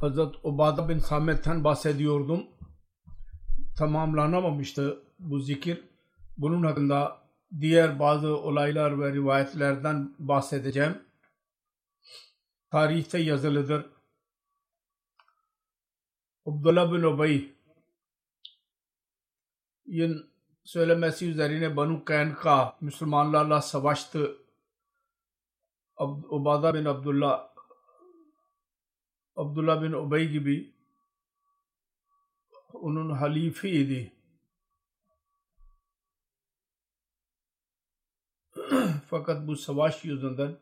Hazret 0.00 0.34
Ubada 0.42 0.88
bin 0.88 0.98
Samet'ten 0.98 1.64
bahsediyordum. 1.64 2.46
Tamamlanamamıştı 3.76 5.02
bu 5.18 5.40
zikir. 5.40 5.84
Bunun 6.36 6.62
hakkında 6.62 7.22
diğer 7.60 7.98
bazı 7.98 8.36
olaylar 8.36 9.00
ve 9.00 9.12
rivayetlerden 9.12 10.14
bahsedeceğim. 10.18 11.02
Tarihte 12.70 13.18
yazılıdır. 13.18 13.86
Abdullah 16.46 16.92
bin 16.92 17.02
Ubay 17.02 17.48
yin 19.86 20.30
söylemesi 20.64 21.30
üzerine 21.30 21.76
Banu 21.76 22.04
Kaynka 22.04 22.76
Müslümanlarla 22.80 23.62
savaştı. 23.62 24.36
Ubada 26.30 26.74
bin 26.74 26.84
Abdullah 26.84 27.48
Abdullah 29.38 29.82
bin 29.82 29.92
Ubay 29.92 30.28
gibi 30.28 30.74
onun 32.72 33.10
halifeydi. 33.10 34.12
Fakat 39.10 39.46
bu 39.46 39.56
savaş 39.56 40.04
yüzünden 40.04 40.56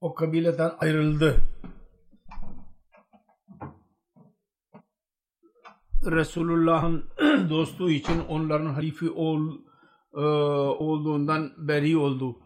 o 0.00 0.14
kabileden 0.14 0.72
ayrıldı. 0.78 1.36
Resulullah'ın 6.06 7.10
dostu 7.50 7.90
için 7.90 8.20
onların 8.20 8.66
halifi 8.66 9.10
ol, 9.10 9.52
e, 10.14 10.20
olduğundan 10.84 11.52
beri 11.68 11.96
oldu. 11.96 12.38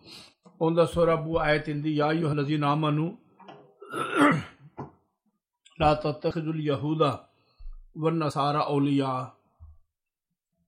Ondan 0.59 0.87
sonra 0.87 1.27
bu 1.27 1.41
ayet 1.41 1.69
indi. 1.69 1.89
Ya 1.89 2.13
eyyühellezine 2.13 2.67
amanu 2.67 3.21
La 5.81 6.01
tattakhidul 6.01 6.65
yahuda 6.65 7.29
ve 7.97 8.19
nasara 8.19 8.61
awliya 8.61 9.35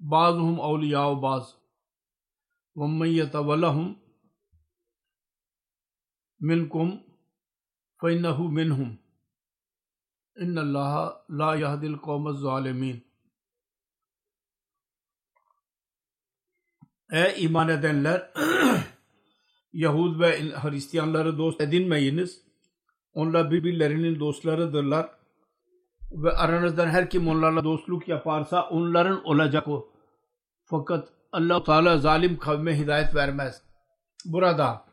Bazıhum 0.00 0.60
awliya 0.60 1.22
baz 1.22 1.54
ve 2.76 2.86
men 2.86 3.06
yetevellahum 3.06 3.98
minkum 6.40 7.00
fe 8.00 8.16
innehu 8.16 8.48
minhum 8.48 8.98
İnna 10.36 10.60
Allah 10.60 11.24
la 11.30 11.56
yahdil 11.56 11.96
kavmez 11.96 12.36
zalimin. 12.36 13.04
Ey 17.12 17.44
iman 17.44 17.68
edenler 17.68 18.32
Yahud 19.72 20.20
ve 20.20 20.50
Hristiyanları 20.50 21.38
dost 21.38 21.60
edinmeyiniz. 21.60 22.43
Onlar 23.14 23.50
birbirlerinin 23.50 24.20
dostlarıdırlar. 24.20 25.10
Ve 26.12 26.30
aranızdan 26.30 26.88
her 26.88 27.10
kim 27.10 27.28
onlarla 27.28 27.64
dostluk 27.64 28.08
yaparsa 28.08 28.68
onların 28.68 29.24
olacak 29.24 29.68
o. 29.68 29.88
Fakat 30.64 31.08
allah 31.32 31.64
Teala 31.64 31.98
zalim 31.98 32.38
kavme 32.38 32.78
hidayet 32.78 33.14
vermez. 33.14 33.62
Burada 34.24 34.84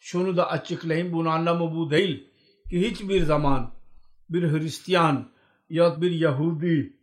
şunu 0.00 0.36
da 0.36 0.50
açıklayayım. 0.50 1.12
Bunun 1.12 1.30
anlamı 1.30 1.74
bu 1.74 1.90
değil 1.90 2.30
ki 2.70 2.90
hiçbir 2.90 3.22
zaman 3.22 3.70
bir 4.30 4.52
Hristiyan 4.52 5.28
ya 5.70 6.00
bir 6.00 6.10
Yahudi 6.10 6.96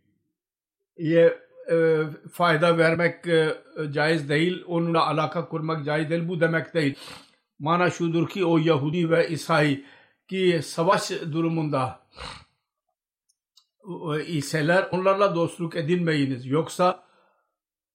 ye 0.98 1.38
e, 1.70 1.98
fayda 2.32 2.78
vermek 2.78 3.26
e, 3.26 3.54
caiz 3.92 4.28
değil, 4.28 4.64
onunla 4.66 5.06
alaka 5.06 5.48
kurmak 5.48 5.84
caiz 5.84 6.10
değil. 6.10 6.28
Bu 6.28 6.40
demek 6.40 6.74
değil. 6.74 6.94
Mana 7.58 7.90
şudur 7.90 8.28
ki 8.28 8.44
o 8.44 8.58
Yahudi 8.58 9.10
ve 9.10 9.28
İsa'yı 9.28 9.84
ki 10.32 10.60
savaş 10.62 11.10
durumunda 11.10 12.00
iseler 14.26 14.88
onlarla 14.92 15.34
dostluk 15.34 15.76
edinmeyiniz. 15.76 16.46
Yoksa 16.46 17.04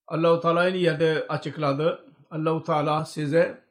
Allah-u 0.06 0.40
Teala'nın 0.40 0.74
yerde 0.74 1.26
açıkladı. 1.28 2.14
Allah-u 2.30 2.64
Teala 2.64 3.04
size 3.04 3.64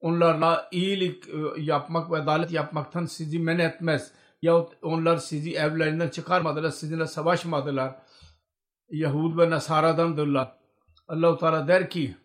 onlarla 0.00 0.68
iyilik 0.72 1.24
yapmak 1.56 2.10
ve 2.10 2.16
adalet 2.16 2.50
yapmaktan 2.50 3.06
sizi 3.06 3.38
men 3.38 3.58
etmez 3.58 4.12
yahut 4.42 4.72
onlar 4.82 5.16
sizi 5.16 5.54
evlerinden 5.54 6.08
çıkarmadılar, 6.08 6.70
sizinle 6.70 7.06
savaşmadılar. 7.06 7.94
Yahud 8.90 9.38
ve 9.38 9.50
Nasara'dandırlar. 9.50 10.58
Allah-u 11.08 11.38
Teala 11.38 11.68
der 11.68 11.90
ki 11.90 12.16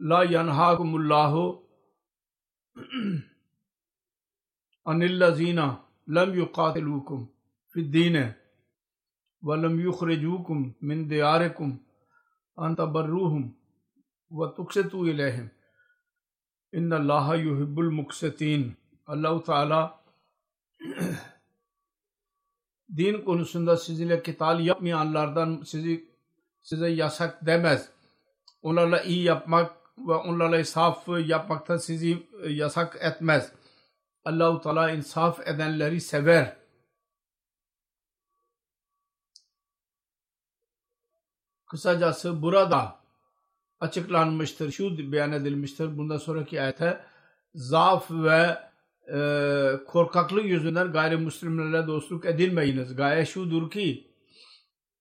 La 0.00 0.24
yanhakumullahu 0.24 1.68
anillazina 4.90 5.66
lem 6.14 6.30
yukatilukum 6.40 7.20
fid 7.70 7.92
dine 7.92 8.24
ve 9.46 9.54
lem 9.62 9.74
yukhrijukum 9.86 10.74
min 10.80 11.10
diyarikum 11.10 11.70
an 12.56 12.74
tabarruhum 12.76 13.44
ve 14.30 14.46
tuksitu 14.56 15.08
ileyhim 15.10 15.48
inna 16.72 16.96
allaha 16.96 17.34
yuhibbul 17.36 17.90
muksitin 17.90 18.62
Allah-u 19.06 19.40
Teala 19.44 20.00
din 22.96 23.24
konusunda 23.24 23.76
sizinle 23.76 24.22
kital 24.22 24.60
yapmayanlardan 24.60 25.62
sizi 25.64 26.08
size 26.62 26.88
yasak 26.88 27.46
demez. 27.46 27.88
Onlarla 28.62 29.02
iyi 29.02 29.22
yapmak 29.24 29.72
ve 29.98 30.14
onlarla 30.14 30.58
insaf 30.58 31.08
yapmaktan 31.08 31.76
sizi 31.76 32.26
yasak 32.48 32.96
etmez. 33.00 33.52
Allahu 34.28 34.60
Teala 34.60 34.90
insaf 34.90 35.48
edenleri 35.48 36.00
sever. 36.00 36.56
Kısacası 41.66 42.42
burada 42.42 42.98
açıklanmıştır, 43.80 44.72
şu 44.72 45.12
beyan 45.12 45.32
edilmiştir. 45.32 45.98
Bundan 45.98 46.16
sonraki 46.16 46.62
ayete 46.62 47.00
zaaf 47.54 48.10
ve 48.10 48.58
e, 49.12 49.20
korkaklık 49.86 50.44
yüzünden 50.44 50.92
gayrimüslimlerle 50.92 51.86
dostluk 51.86 52.24
edilmeyiniz. 52.24 52.96
Gaye 52.96 53.26
şudur 53.26 53.70
ki 53.70 54.10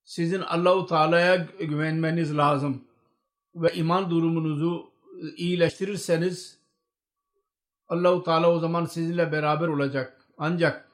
sizin 0.04 0.42
Allahu 0.42 0.86
Teala'ya 0.86 1.48
güvenmeniz 1.60 2.38
lazım 2.38 2.84
ve 3.56 3.74
iman 3.74 4.10
durumunuzu 4.10 4.92
iyileştirirseniz 5.38 6.57
Allahu 7.90 8.24
Teala 8.24 8.52
o 8.52 8.60
zaman 8.60 8.86
sizinle 8.86 9.32
beraber 9.32 9.68
olacak. 9.68 10.22
Ancak 10.38 10.90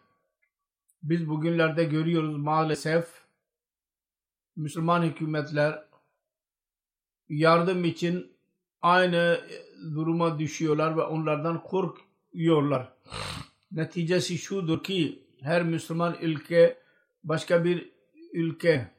biz 1.03 1.29
bugünlerde 1.29 1.83
görüyoruz 1.83 2.37
maalesef 2.37 3.07
Müslüman 4.55 5.01
hükümetler 5.01 5.83
yardım 7.29 7.83
için 7.83 8.33
aynı 8.81 9.41
duruma 9.95 10.39
düşüyorlar 10.39 10.97
ve 10.97 11.01
onlardan 11.01 11.63
korkuyorlar. 11.63 12.93
Neticesi 13.71 14.37
şudur 14.37 14.83
ki 14.83 15.23
her 15.41 15.63
Müslüman 15.63 16.15
ülke 16.21 16.77
başka 17.23 17.65
bir 17.65 17.91
ülke 18.33 18.91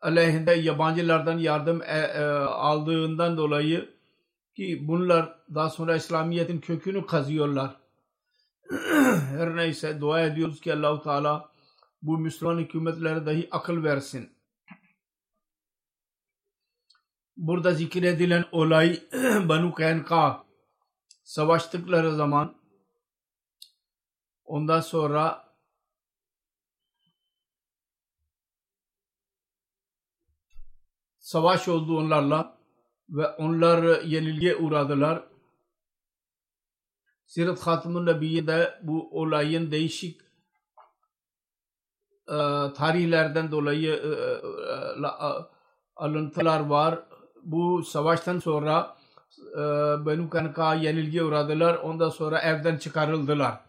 aleyhinde 0.00 0.52
yabancılardan 0.52 1.38
yardım 1.38 1.82
e, 1.82 1.98
e, 1.98 2.22
aldığından 2.38 3.36
dolayı 3.36 3.95
ki 4.56 4.88
bunlar 4.88 5.38
daha 5.54 5.70
sonra 5.70 5.96
İslamiyet'in 5.96 6.60
kökünü 6.60 7.06
kazıyorlar. 7.06 7.76
Her 9.30 9.56
neyse 9.56 10.00
dua 10.00 10.20
ediyoruz 10.20 10.60
ki 10.60 10.74
Allahu 10.74 11.02
Teala 11.02 11.52
bu 12.02 12.18
Müslüman 12.18 12.58
hükümetlere 12.58 13.26
dahi 13.26 13.48
akıl 13.50 13.84
versin. 13.84 14.36
Burada 17.36 17.74
zikredilen 17.74 18.44
olay 18.52 19.02
Banu 19.48 19.74
Kaynka 19.74 20.44
savaştıkları 21.24 22.14
zaman 22.14 22.56
ondan 24.44 24.80
sonra 24.80 25.54
savaş 31.18 31.68
oldu 31.68 31.98
onlarla 31.98 32.55
ve 33.08 33.26
onlar 33.28 34.02
yenilgiye 34.02 34.56
uğradılar. 34.56 35.22
Sirat 37.26 37.66
Hatımun 37.66 38.06
Nebi'de 38.06 38.80
bu 38.82 39.20
olayın 39.20 39.70
değişik 39.70 40.20
e, 42.28 42.36
tarihlerden 42.76 43.50
dolayı 43.50 43.92
e, 43.92 44.08
e, 45.06 45.10
alıntılar 45.96 46.60
var. 46.60 46.98
Bu 47.42 47.82
savaştan 47.82 48.38
sonra 48.38 48.96
e, 49.52 49.60
Benu 50.06 50.30
Kanka 50.30 50.74
yenilgiye 50.74 51.24
uğradılar. 51.24 51.74
Ondan 51.74 52.10
sonra 52.10 52.38
evden 52.40 52.76
çıkarıldılar. 52.76 53.60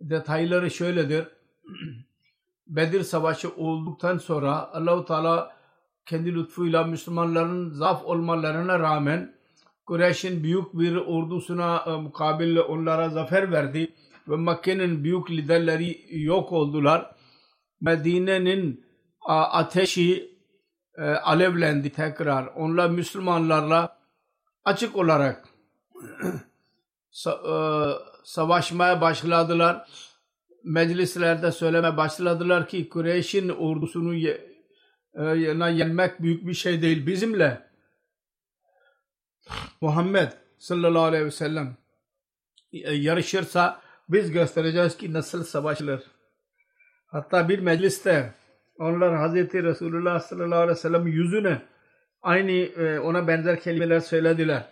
Detayları 0.00 0.70
şöyledir. 0.70 1.28
Bedir 2.66 3.02
Savaşı 3.02 3.54
olduktan 3.54 4.18
sonra 4.18 4.72
Allahu 4.72 5.04
Teala 5.04 5.61
kendi 6.06 6.34
lütfuyla 6.34 6.84
Müslümanların 6.84 7.70
zaf 7.70 8.04
olmalarına 8.04 8.78
rağmen 8.78 9.34
Kureyş'in 9.86 10.42
büyük 10.42 10.74
bir 10.74 10.96
ordusuna 10.96 11.84
e, 11.86 11.90
mukabil 11.90 12.56
onlara 12.56 13.08
zafer 13.08 13.52
verdi 13.52 13.94
ve 14.28 14.36
Mekke'nin 14.36 15.04
büyük 15.04 15.30
liderleri 15.30 16.06
yok 16.10 16.52
oldular. 16.52 17.16
Medine'nin 17.80 18.86
ateşi 19.26 20.38
e, 20.98 21.02
alevlendi 21.02 21.90
tekrar. 21.90 22.46
Onlar 22.46 22.90
Müslümanlarla 22.90 23.98
açık 24.64 24.96
olarak 24.96 25.48
e, 27.26 27.32
savaşmaya 28.24 29.00
başladılar. 29.00 29.88
Meclislerde 30.64 31.52
söyleme 31.52 31.96
başladılar 31.96 32.68
ki 32.68 32.88
Kureyş'in 32.88 33.48
ordusunu 33.48 34.14
yenmek 35.70 36.22
büyük 36.22 36.46
bir 36.46 36.54
şey 36.54 36.82
değil. 36.82 37.06
Bizimle 37.06 37.62
Muhammed 39.80 40.32
sallallahu 40.58 41.02
aleyhi 41.02 41.24
ve 41.24 41.30
sellem 41.30 41.76
yarışırsa 42.92 43.80
biz 44.08 44.30
göstereceğiz 44.30 44.96
ki 44.96 45.12
nasıl 45.12 45.44
savaşılır. 45.44 46.02
Hatta 47.06 47.48
bir 47.48 47.58
mecliste 47.58 48.34
onlar 48.78 49.16
Hazreti 49.16 49.62
Resulullah 49.62 50.20
sallallahu 50.20 50.60
aleyhi 50.60 50.76
ve 50.76 50.80
sellem 50.80 51.06
yüzüne 51.06 51.62
aynı 52.22 52.68
ona 53.00 53.28
benzer 53.28 53.60
kelimeler 53.60 54.00
söylediler. 54.00 54.64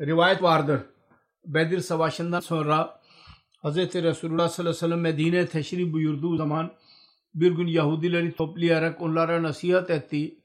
Rivayet 0.00 0.42
vardır. 0.42 0.80
Bedir 1.44 1.80
Savaşı'ndan 1.80 2.40
sonra 2.40 3.00
Hazreti 3.62 4.02
Resulullah 4.02 4.48
sallallahu 4.48 4.70
aleyhi 4.70 4.84
ve 4.84 4.88
sellem 4.88 5.00
Medine'ye 5.00 5.46
teşrif 5.46 5.92
buyurduğu 5.92 6.36
zaman 6.36 6.72
bir 7.34 7.52
gün 7.52 7.66
Yahudileri 7.66 8.32
toplayarak 8.32 9.02
onlara 9.02 9.42
nasihat 9.42 9.90
etti 9.90 10.38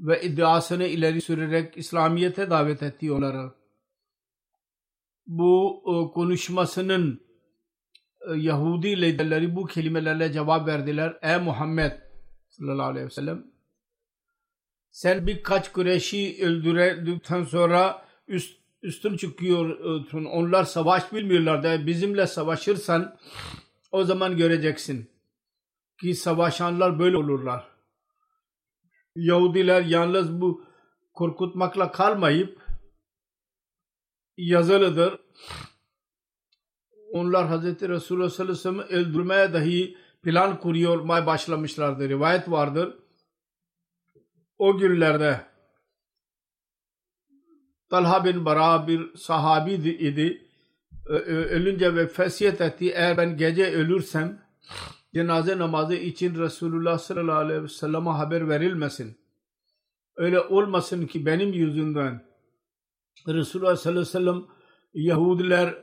ve 0.00 0.22
iddiasını 0.22 0.86
ileri 0.86 1.20
sürerek 1.20 1.76
İslamiyet'e 1.76 2.50
davet 2.50 2.82
etti 2.82 3.12
onları. 3.12 3.52
Bu 5.26 5.82
e, 5.86 6.12
konuşmasının 6.14 7.20
e, 8.28 8.34
Yahudi 8.34 9.02
liderleri 9.02 9.56
bu 9.56 9.66
kelimelerle 9.66 10.32
cevap 10.32 10.68
verdiler. 10.68 11.18
Ey 11.22 11.38
Muhammed 11.38 11.92
sallallahu 12.48 12.86
aleyhi 12.86 13.06
ve 13.06 13.10
sellem 13.10 13.46
sen 14.90 15.26
birkaç 15.26 15.72
Kureyş'i 15.72 16.38
öldürdükten 16.42 17.44
sonra 17.44 18.04
üst, 18.28 18.60
üstün 18.82 19.16
çıkıyorsun. 19.16 20.24
Onlar 20.24 20.64
savaş 20.64 21.12
bilmiyorlar 21.12 21.62
da 21.62 21.86
bizimle 21.86 22.26
savaşırsan 22.26 23.16
o 23.92 24.04
zaman 24.04 24.36
göreceksin 24.36 25.15
ki 26.00 26.14
savaşanlar 26.14 26.98
böyle 26.98 27.16
olurlar. 27.16 27.68
Yahudiler 29.14 29.82
yalnız 29.82 30.40
bu 30.40 30.64
korkutmakla 31.12 31.92
kalmayıp 31.92 32.62
yazılıdır. 34.36 35.20
Onlar 37.12 37.48
Hz. 37.48 37.64
Resulullah 37.64 38.30
sallallahu 38.30 38.52
aleyhi 38.52 38.58
ve 38.58 38.62
sellem'i 38.62 38.82
öldürmeye 38.82 39.52
dahi 39.52 39.96
plan 40.22 40.60
kuruyormaya 40.60 41.26
başlamışlardı. 41.26 42.08
Rivayet 42.08 42.50
vardır. 42.50 42.98
O 44.58 44.78
günlerde 44.78 45.46
Talha 47.90 48.24
bin 48.24 48.44
Bara 48.44 48.88
bir 48.88 49.16
sahabi 49.16 49.72
idi. 49.72 50.42
Ölünce 51.06 51.94
ve 51.94 52.06
fesiyet 52.06 52.60
etti. 52.60 52.92
Eğer 52.94 53.16
ben 53.16 53.36
gece 53.36 53.72
ölürsem 53.72 54.42
cenaze 55.16 55.58
namazı 55.58 55.94
için 55.94 56.34
Resulullah 56.34 56.98
sallallahu 56.98 57.36
aleyhi 57.36 57.62
ve 57.62 57.68
sellem'e 57.68 58.10
haber 58.10 58.48
verilmesin. 58.48 59.18
Öyle 60.16 60.40
olmasın 60.40 61.06
ki 61.06 61.26
benim 61.26 61.52
yüzümden 61.52 62.24
Resulullah 63.28 63.76
sallallahu 63.76 64.00
aleyhi 64.00 64.16
ve 64.16 64.18
sellem 64.18 64.44
Yahudiler 64.94 65.74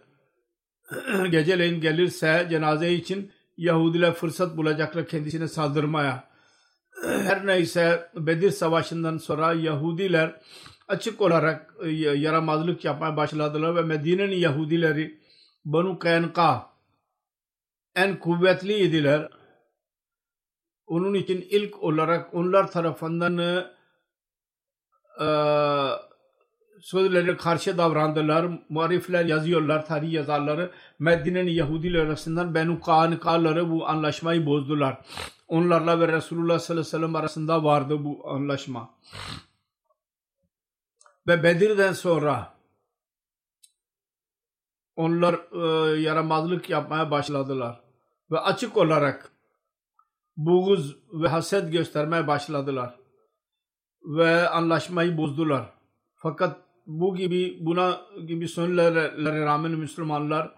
geceleyin 1.32 1.82
gelirse 1.82 2.48
cenaze 2.50 2.94
için 2.94 3.32
Yahudiler 3.58 4.14
fırsat 4.14 4.58
bulacaklar 4.58 5.08
kendisine 5.08 5.48
saldırmaya. 5.48 6.30
Her 7.04 7.46
neyse 7.46 8.12
Bedir 8.16 8.52
Savaşı'ndan 8.52 9.18
sonra 9.18 9.54
Yahudiler 9.54 10.42
açık 10.88 11.22
olarak 11.22 11.76
e, 11.84 11.90
yaramazlık 11.92 12.86
yapmaya 12.86 13.18
başladılar 13.18 13.76
ve 13.76 13.82
Medine'nin 13.82 14.38
Yahudileri 14.38 15.20
Banu 15.66 16.00
Kaynka 16.00 16.73
en 17.96 18.20
kuvvetliydiler. 18.20 19.30
Onun 20.86 21.14
için 21.14 21.42
ilk 21.50 21.84
olarak 21.84 22.34
onlar 22.34 22.72
tarafından 22.72 23.38
e, 23.38 25.28
sözlere 26.82 27.38
karşı 27.38 27.78
davrandılar. 27.78 28.48
Muarifler 28.70 29.26
yazıyorlar, 29.26 29.86
tarih 29.86 30.12
yazarları. 30.12 30.72
Medine'nin 31.00 31.52
Yahudiler 31.52 32.00
arasından 32.00 32.56
Benu 32.56 32.82
Kanikaları 32.82 33.72
bu 33.72 33.88
anlaşmayı 33.88 34.46
bozdular. 34.46 35.02
Onlarla 35.48 36.00
ve 36.00 36.08
Resulullah 36.08 36.60
sallallahu 36.60 36.82
aleyhi 36.82 36.96
ve 36.96 36.98
sellem 36.98 37.16
arasında 37.16 37.64
vardı 37.64 38.04
bu 38.04 38.30
anlaşma. 38.30 38.90
Ve 41.28 41.44
Bedir'den 41.44 41.94
sonra 41.94 42.54
onlar 44.96 45.34
e, 45.34 46.02
yaramazlık 46.02 46.70
yapmaya 46.70 47.12
başladılar 47.12 47.83
ve 48.34 48.40
açık 48.40 48.78
olarak 48.78 49.32
buğuz 50.38 50.98
ve 51.14 51.28
haset 51.28 51.72
göstermeye 51.72 52.28
başladılar 52.28 52.96
ve 54.04 54.50
anlaşmayı 54.50 55.18
bozdular. 55.18 55.74
Fakat 56.16 56.58
bu 56.86 57.16
gibi 57.16 57.58
buna 57.60 58.02
gibi 58.28 58.48
sonlara 58.48 59.46
rağmen 59.46 59.72
Müslümanlar 59.72 60.56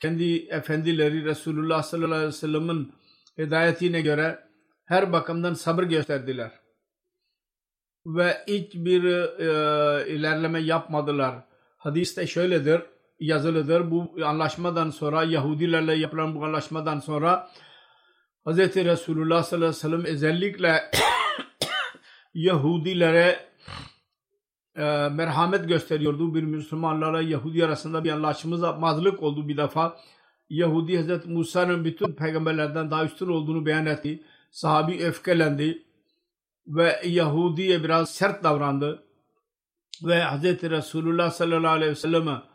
kendi 0.00 0.36
efendileri 0.36 1.24
Resulullah 1.24 1.82
sallallahu 1.82 2.14
aleyhi 2.14 2.28
ve 2.28 2.32
sellem'in 2.32 2.92
hidayetine 3.38 4.00
göre 4.00 4.48
her 4.84 5.12
bakımdan 5.12 5.54
sabır 5.54 5.82
gösterdiler. 5.82 6.52
ve 8.06 8.36
hiçbir 8.48 9.04
e, 9.04 10.08
ilerleme 10.08 10.60
yapmadılar. 10.60 11.34
Hadiste 11.78 12.26
şöyledir, 12.26 12.82
yazılıdır. 13.22 13.90
Bu 13.90 14.16
anlaşmadan 14.24 14.90
sonra 14.90 15.24
Yahudilerle 15.24 15.94
yapılan 15.94 16.34
bu 16.34 16.44
anlaşmadan 16.44 17.00
sonra 17.00 17.48
Hz. 18.46 18.58
Resulullah 18.58 19.42
sallallahu 19.42 19.66
aleyhi 19.66 19.76
ve 19.76 19.80
sellem 19.80 20.04
özellikle 20.04 20.90
Yahudilere 22.34 23.40
e, 24.76 25.08
merhamet 25.08 25.68
gösteriyordu. 25.68 26.34
Bir 26.34 26.42
Müslümanlarla 26.42 27.20
Yahudi 27.20 27.64
arasında 27.64 28.04
bir 28.04 28.10
anlaşmazlık 28.10 29.22
oldu 29.22 29.48
bir 29.48 29.56
defa. 29.56 29.96
Yahudi 30.48 31.02
Hz. 31.02 31.26
Musa'nın 31.26 31.84
bütün 31.84 32.12
peygamberlerden 32.12 32.90
daha 32.90 33.04
üstün 33.04 33.28
olduğunu 33.28 33.66
beyan 33.66 33.86
etti. 33.86 34.22
Sahabi 34.50 35.04
öfkelendi 35.04 35.82
ve 36.66 37.00
Yahudi'ye 37.04 37.84
biraz 37.84 38.14
sert 38.14 38.44
davrandı. 38.44 39.04
Ve 40.02 40.24
Hz. 40.24 40.44
Resulullah 40.44 41.30
sallallahu 41.30 41.72
aleyhi 41.72 41.90
ve 41.90 41.96
selleme 41.96 42.51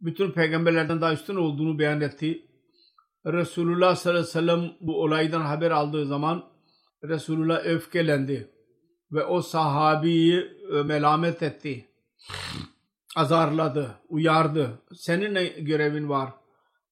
bütün 0.00 0.30
peygamberlerden 0.30 1.00
daha 1.00 1.12
üstün 1.12 1.36
olduğunu 1.36 1.78
beyan 1.78 2.00
etti. 2.00 2.46
Resulullah 3.26 3.96
sallallahu 3.96 4.20
aleyhi 4.20 4.28
ve 4.28 4.40
sellem 4.40 4.72
bu 4.80 5.02
olaydan 5.02 5.40
haber 5.40 5.70
aldığı 5.70 6.06
zaman 6.06 6.44
Resulullah 7.04 7.64
öfkelendi 7.64 8.50
ve 9.12 9.24
o 9.24 9.42
sahabiyi 9.42 10.50
melamet 10.84 11.42
etti. 11.42 11.88
Azarladı, 13.16 13.90
uyardı. 14.08 14.82
Senin 14.94 15.34
ne 15.34 15.44
görevin 15.44 16.08
var? 16.08 16.32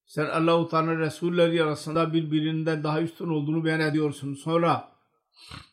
Sen 0.06 0.26
Allah-u 0.26 0.68
Teala 0.68 0.98
Resulleri 0.98 1.62
arasında 1.62 2.12
birbirinden 2.12 2.84
daha 2.84 3.02
üstün 3.02 3.28
olduğunu 3.28 3.64
beyan 3.64 3.80
ediyorsun. 3.80 4.34
Sonra 4.34 4.88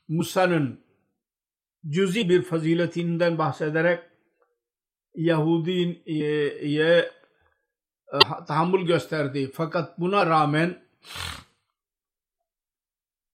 Musa'nın 0.08 0.80
cüzi 1.90 2.30
bir 2.30 2.42
faziletinden 2.42 3.38
bahsederek 3.38 4.00
Yahudi'ye 5.16 7.12
tahammül 8.48 8.86
gösterdi. 8.86 9.52
Fakat 9.54 10.00
buna 10.00 10.26
rağmen 10.26 10.84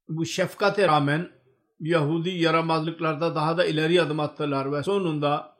bu 0.09 0.25
şefkate 0.25 0.87
rağmen 0.87 1.31
Yahudi 1.79 2.29
yaramazlıklarda 2.29 3.35
daha 3.35 3.57
da 3.57 3.65
ileri 3.65 4.01
adım 4.01 4.19
attılar 4.19 4.71
ve 4.71 4.83
sonunda 4.83 5.57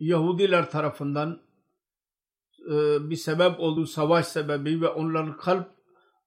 Yahudiler 0.00 0.70
tarafından 0.70 1.40
e, 2.70 3.10
bir 3.10 3.16
sebep 3.16 3.60
olduğu 3.60 3.86
savaş 3.86 4.26
sebebi 4.26 4.80
ve 4.80 4.88
onların 4.88 5.36
kalp 5.36 5.70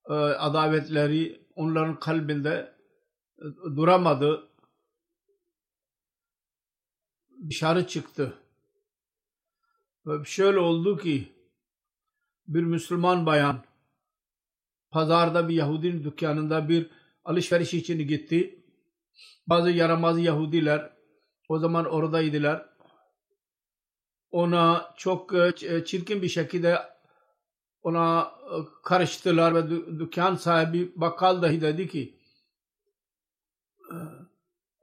e, 0.09 0.13
adavetleri 0.13 1.45
onların 1.55 1.99
kalbinde 1.99 2.75
e, 3.37 3.45
duramadı. 3.75 4.49
Dışarı 7.49 7.87
çıktı. 7.87 8.33
Ve 10.05 10.25
şöyle 10.25 10.59
oldu 10.59 10.97
ki 10.97 11.32
bir 12.47 12.63
Müslüman 12.63 13.25
bayan 13.25 13.63
pazarda 14.91 15.49
bir 15.49 15.55
Yahudinin 15.55 16.03
dükkanında 16.03 16.69
bir 16.69 16.89
alışveriş 17.25 17.73
için 17.73 18.07
gitti. 18.07 18.59
Bazı 19.47 19.69
yaramaz 19.69 20.19
Yahudiler 20.19 20.93
o 21.49 21.59
zaman 21.59 21.85
oradaydılar. 21.85 22.69
Ona 24.31 24.93
çok 24.97 25.33
e, 25.35 25.85
çirkin 25.85 26.21
bir 26.21 26.29
şekilde 26.29 26.79
ona 27.81 28.21
e, 28.21 28.55
karıştılar 28.83 29.55
ve 29.55 29.69
dükkan 29.99 30.35
sahibi 30.35 30.91
bakkal 30.95 31.41
dahi 31.41 31.61
dedi 31.61 31.87
ki 31.87 32.19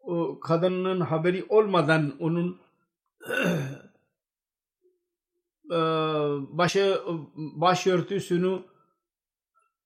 o 0.02 0.40
kadının 0.40 1.00
haberi 1.00 1.44
olmadan 1.48 2.16
onun 2.20 2.60
e, 3.28 3.34
başı 6.58 7.00
başörtüsünü 7.36 8.62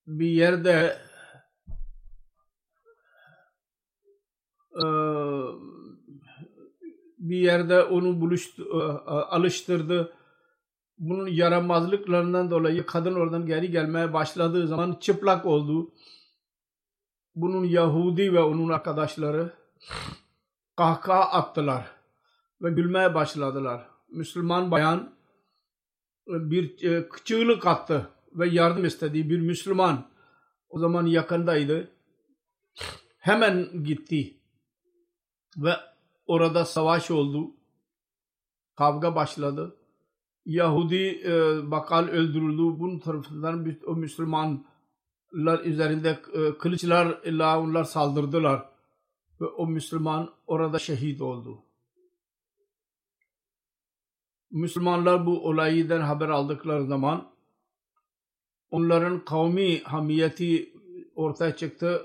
bir 0.07 0.27
yerde 0.27 0.99
e, 4.75 4.85
bir 7.19 7.37
yerde 7.37 7.83
onu 7.83 8.21
buluştu, 8.21 8.63
e, 8.81 9.11
alıştırdı. 9.11 10.13
Bunun 10.99 11.27
yaramazlıklarından 11.27 12.51
dolayı 12.51 12.87
kadın 12.87 13.15
oradan 13.15 13.47
geri 13.47 13.71
gelmeye 13.71 14.13
başladığı 14.13 14.67
zaman 14.67 14.97
çıplak 15.01 15.47
oldu. 15.47 15.93
Bunun 17.35 17.65
Yahudi 17.65 18.33
ve 18.33 18.41
onun 18.41 18.69
arkadaşları 18.69 19.53
kahkaha 20.77 21.31
attılar 21.31 21.87
ve 22.63 22.71
gülmeye 22.71 23.15
başladılar. 23.15 23.89
Müslüman 24.09 24.71
bayan 24.71 25.15
bir 26.27 26.77
çığlık 27.25 27.67
attı 27.67 28.11
ve 28.33 28.49
yardım 28.49 28.85
istedi. 28.85 29.31
Bir 29.31 29.41
Müslüman 29.41 30.09
o 30.69 30.79
zaman 30.79 31.07
yakındaydı. 31.07 31.91
Hemen 33.19 33.85
gitti 33.85 34.37
ve 35.57 35.73
orada 36.27 36.65
savaş 36.65 37.11
oldu. 37.11 37.51
Kavga 38.77 39.15
başladı. 39.15 39.77
Yahudi 40.47 41.23
e, 41.25 41.31
bakal 41.71 42.09
öldürüldü. 42.09 42.79
Bunun 42.81 42.99
tarafından 42.99 43.77
o 43.87 43.97
Müslümanlar 43.97 45.65
üzerinde 45.65 46.21
e, 46.33 46.59
kılıçlarla 46.59 47.61
onlar 47.61 47.85
saldırdılar. 47.85 48.69
Ve 49.41 49.47
o 49.47 49.67
Müslüman 49.67 50.31
orada 50.47 50.79
şehit 50.79 51.21
oldu. 51.21 51.63
Müslümanlar 54.55 55.27
bu 55.27 55.49
olaydan 55.49 56.01
haber 56.01 56.29
aldıkları 56.29 56.87
zaman 56.87 57.31
onların 58.71 59.25
kavmi 59.25 59.83
hamiyeti 59.83 60.73
ortaya 61.15 61.57
çıktı 61.57 62.03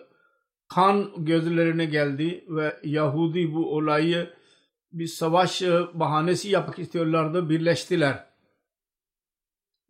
kan 0.68 1.12
gözlerine 1.18 1.86
geldi 1.86 2.46
ve 2.48 2.80
Yahudi 2.84 3.54
bu 3.54 3.76
olayı 3.76 4.30
bir 4.92 5.08
savaş 5.08 5.62
bahanesi 5.94 6.50
yapmak 6.50 6.80
istiyorlardı. 6.80 7.50
Birleştiler. 7.50 8.26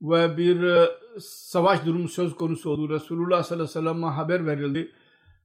Ve 0.01 0.37
bir 0.37 0.63
e, 0.63 0.89
savaş 1.21 1.85
durumu 1.85 2.07
söz 2.07 2.35
konusu 2.35 2.69
oldu. 2.69 2.89
Resulullah 2.89 3.43
sallallahu 3.43 3.69
aleyhi 3.79 3.87
ve 3.87 3.93
sellem'e 3.93 4.07
haber 4.07 4.47
verildi. 4.47 4.91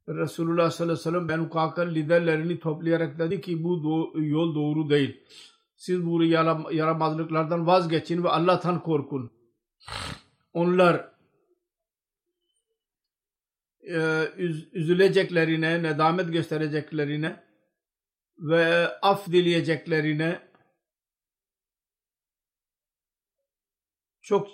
Resulullah 0.08 0.70
sallallahu 0.70 0.92
aleyhi 0.92 1.08
ve 1.08 1.10
sellem 1.10 1.28
Benu 1.28 1.50
Kakar 1.50 1.86
liderlerini 1.86 2.60
toplayarak 2.60 3.18
dedi 3.18 3.40
ki 3.40 3.64
bu 3.64 3.84
do 3.84 4.20
yol 4.20 4.54
doğru 4.54 4.90
değil. 4.90 5.20
Siz 5.76 6.06
bu 6.06 6.24
yaramazlıklardan 6.72 7.66
vazgeçin 7.66 8.24
ve 8.24 8.28
Allah'tan 8.28 8.82
korkun. 8.82 9.32
Onlar 10.52 11.14
e, 13.80 14.28
üzüleceklerine, 14.72 15.82
nedamet 15.82 16.32
göstereceklerine 16.32 17.44
ve 18.38 18.88
af 19.02 19.26
dileyeceklerine 19.26 20.48
çok 24.22 24.48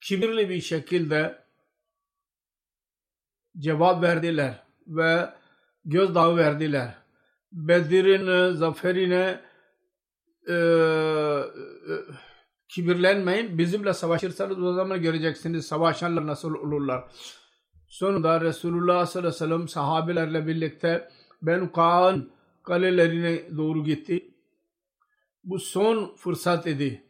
kibirli 0.00 0.48
bir 0.48 0.60
şekilde 0.60 1.44
cevap 3.58 4.02
verdiler 4.02 4.66
ve 4.86 5.34
gözdağı 5.84 6.36
verdiler. 6.36 7.07
Bedir'in 7.52 8.54
zaferine 8.54 9.40
e, 10.48 10.54
e, 10.54 11.94
kibirlenmeyin. 12.68 13.58
Bizimle 13.58 13.92
savaşırsanız 13.94 14.62
o 14.62 14.72
zaman 14.72 15.02
göreceksiniz 15.02 15.66
savaşanlar 15.66 16.26
nasıl 16.26 16.54
olurlar. 16.54 17.04
Sonunda 17.88 18.40
Resulullah 18.40 19.06
sallallahu 19.06 19.28
aleyhi 19.28 19.34
ve 19.34 19.38
sellem 19.38 19.68
sahabelerle 19.68 20.46
birlikte 20.46 21.08
Ben 21.42 21.72
Kaan 21.72 22.30
kalelerine 22.62 23.56
doğru 23.56 23.84
gitti. 23.84 24.34
Bu 25.44 25.58
son 25.58 26.14
fırsat 26.16 26.66
idi. 26.66 27.02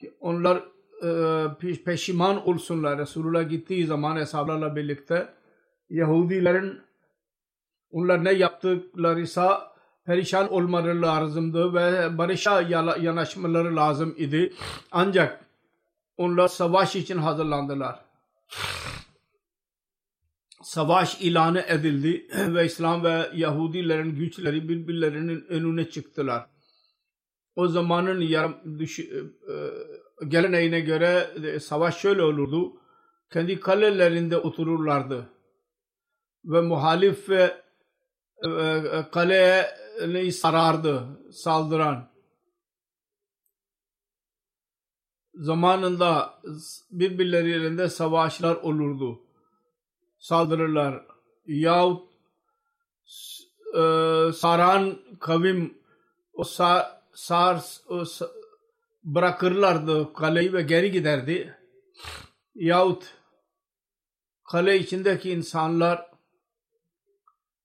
Ki 0.00 0.14
onlar 0.20 0.64
e, 1.04 1.84
peşiman 1.84 2.48
olsunlar. 2.48 2.98
Resulullah 2.98 3.48
gittiği 3.48 3.86
zaman 3.86 4.16
hesaplarla 4.16 4.76
birlikte 4.76 5.28
Yahudilerin 5.90 6.80
onlar 7.90 8.24
ne 8.24 8.32
yaptıklarıysa 8.32 9.72
perişan 10.04 10.52
olmaları 10.52 11.02
lazımdı 11.02 11.74
ve 11.74 12.18
barışa 12.18 12.60
yanaşmaları 13.00 13.76
lazım 13.76 14.14
idi. 14.18 14.52
Ancak 14.90 15.44
onlar 16.16 16.48
savaş 16.48 16.96
için 16.96 17.18
hazırlandılar. 17.18 18.00
Savaş 20.62 21.20
ilanı 21.20 21.64
edildi 21.68 22.28
ve 22.54 22.66
İslam 22.66 23.04
ve 23.04 23.30
Yahudilerin 23.34 24.16
güçleri 24.16 24.68
birbirlerinin 24.68 25.46
önüne 25.48 25.90
çıktılar. 25.90 26.46
O 27.56 27.68
zamanın 27.68 28.20
yarım 28.20 28.78
düş, 28.78 28.98
e, 28.98 29.02
e, 29.02 29.54
geleneğine 30.28 30.80
göre 30.80 31.30
e, 31.44 31.60
savaş 31.60 31.96
şöyle 31.96 32.22
olurdu. 32.22 32.72
Kendi 33.32 33.60
kalelerinde 33.60 34.38
otururlardı. 34.38 35.28
Ve 36.44 36.60
muhalif 36.60 37.28
ve 37.28 37.67
e, 38.44 38.50
kaleyi 39.12 40.32
sarardı 40.32 41.06
saldıran. 41.32 42.08
Zamanında 45.34 46.40
birbirleriyle 46.90 47.88
savaşlar 47.88 48.56
olurdu. 48.56 49.20
Saldırırlar. 50.18 51.06
Yahut 51.46 52.08
e, 53.74 53.82
saran 54.32 54.98
kavim 55.20 55.78
o 56.32 56.44
sar, 56.44 57.00
sar 57.14 57.64
o, 57.88 58.04
bırakırlardı 59.04 60.12
kaleyi 60.12 60.52
ve 60.52 60.62
geri 60.62 60.90
giderdi. 60.90 61.58
Yahut 62.54 63.14
kale 64.44 64.78
içindeki 64.78 65.30
insanlar 65.30 66.07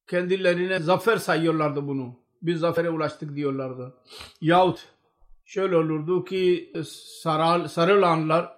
kendilerine 0.07 0.79
zafer 0.79 1.17
sayıyorlardı 1.17 1.87
bunu. 1.87 2.19
Biz 2.41 2.59
zafere 2.59 2.89
ulaştık 2.89 3.35
diyorlardı. 3.35 3.93
Yahut 4.41 4.87
şöyle 5.45 5.77
olurdu 5.77 6.25
ki 6.25 6.73
saral, 7.21 7.67
sarılanlar 7.67 8.57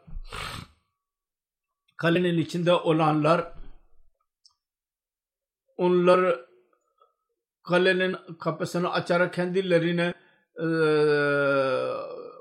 kalenin 1.98 2.38
içinde 2.38 2.74
olanlar 2.74 3.54
onlar 5.78 6.40
kalenin 7.64 8.16
kapısını 8.40 8.92
açarak 8.92 9.34
kendilerine 9.34 10.14
e, 10.60 10.66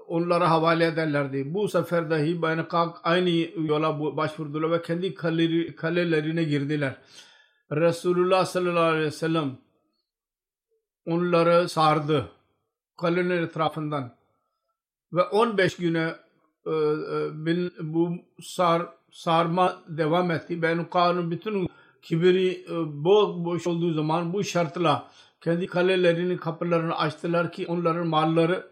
onlara 0.07 0.51
havale 0.51 0.87
ederlerdi. 0.87 1.55
Bu 1.55 1.69
sefer 1.69 2.11
dahi 2.11 2.69
Kak 2.69 2.97
aynı 3.05 3.31
yola 3.67 4.17
başvurdular 4.17 4.71
ve 4.71 4.83
kendi 4.83 5.15
kaleleri, 5.15 5.77
kalelerine 5.77 6.45
girdiler. 6.45 6.97
Resulullah 7.77 8.45
sallallahu 8.45 8.85
aleyhi 8.85 9.07
ve 9.07 9.11
sellem 9.11 9.59
onları 11.07 11.69
sardı 11.69 12.31
kalenin 12.97 13.43
etrafından 13.43 14.17
ve 15.13 15.23
15 15.23 15.77
güne 15.77 16.15
e, 16.67 16.71
e, 16.71 17.71
bu 17.81 18.13
sar, 18.43 18.87
sarma 19.13 19.83
devam 19.89 20.31
etti. 20.31 20.63
Ben 20.63 20.91
kanun 20.91 21.31
bütün 21.31 21.69
kibiri 22.03 22.65
e, 22.69 23.05
boş, 23.05 23.45
boş 23.45 23.67
olduğu 23.67 23.93
zaman 23.93 24.33
bu 24.33 24.45
şartla 24.45 25.11
kendi 25.41 25.67
kalelerinin 25.67 26.37
kapılarını 26.37 26.99
açtılar 26.99 27.53
ki 27.53 27.67
onların 27.67 28.07
malları 28.07 28.71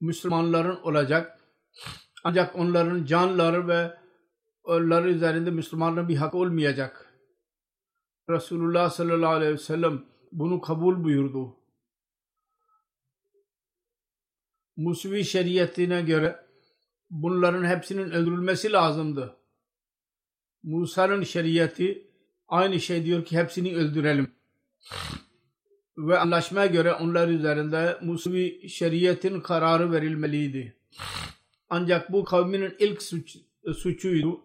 Müslümanların 0.00 0.76
olacak. 0.82 1.38
Ancak 2.24 2.56
onların 2.56 3.04
canları 3.04 3.68
ve 3.68 3.94
onların 4.64 5.08
üzerinde 5.08 5.50
Müslümanların 5.50 6.08
bir 6.08 6.16
hak 6.16 6.34
olmayacak. 6.34 7.07
Resulullah 8.30 8.90
sallallahu 8.90 9.32
aleyhi 9.32 9.52
ve 9.52 9.58
sellem 9.58 10.04
bunu 10.32 10.60
kabul 10.60 11.04
buyurdu. 11.04 11.56
Musevi 14.76 15.24
şeriatine 15.24 16.02
göre 16.02 16.46
bunların 17.10 17.64
hepsinin 17.64 18.10
öldürülmesi 18.10 18.72
lazımdı. 18.72 19.36
Musa'nın 20.62 21.22
şeriatı 21.22 21.98
aynı 22.48 22.80
şey 22.80 23.04
diyor 23.04 23.24
ki 23.24 23.38
hepsini 23.38 23.76
öldürelim. 23.76 24.34
Ve 25.98 26.18
anlaşmaya 26.18 26.66
göre 26.66 26.94
onlar 26.94 27.28
üzerinde 27.28 27.98
Musevi 28.02 28.68
şeriatın 28.68 29.40
kararı 29.40 29.92
verilmeliydi. 29.92 30.76
Ancak 31.70 32.12
bu 32.12 32.24
kavminin 32.24 32.76
ilk 32.78 33.02
suç, 33.02 33.36
suçuydu. 33.76 34.40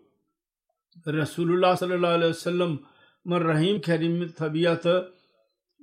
Resulullah 1.08 1.78
sallallahu 1.78 2.12
aleyhi 2.12 2.30
ve 2.30 2.34
sellem 2.34 2.80
Rahim 3.27 3.82
Kerim 3.82 4.32
tabiatı 4.32 5.13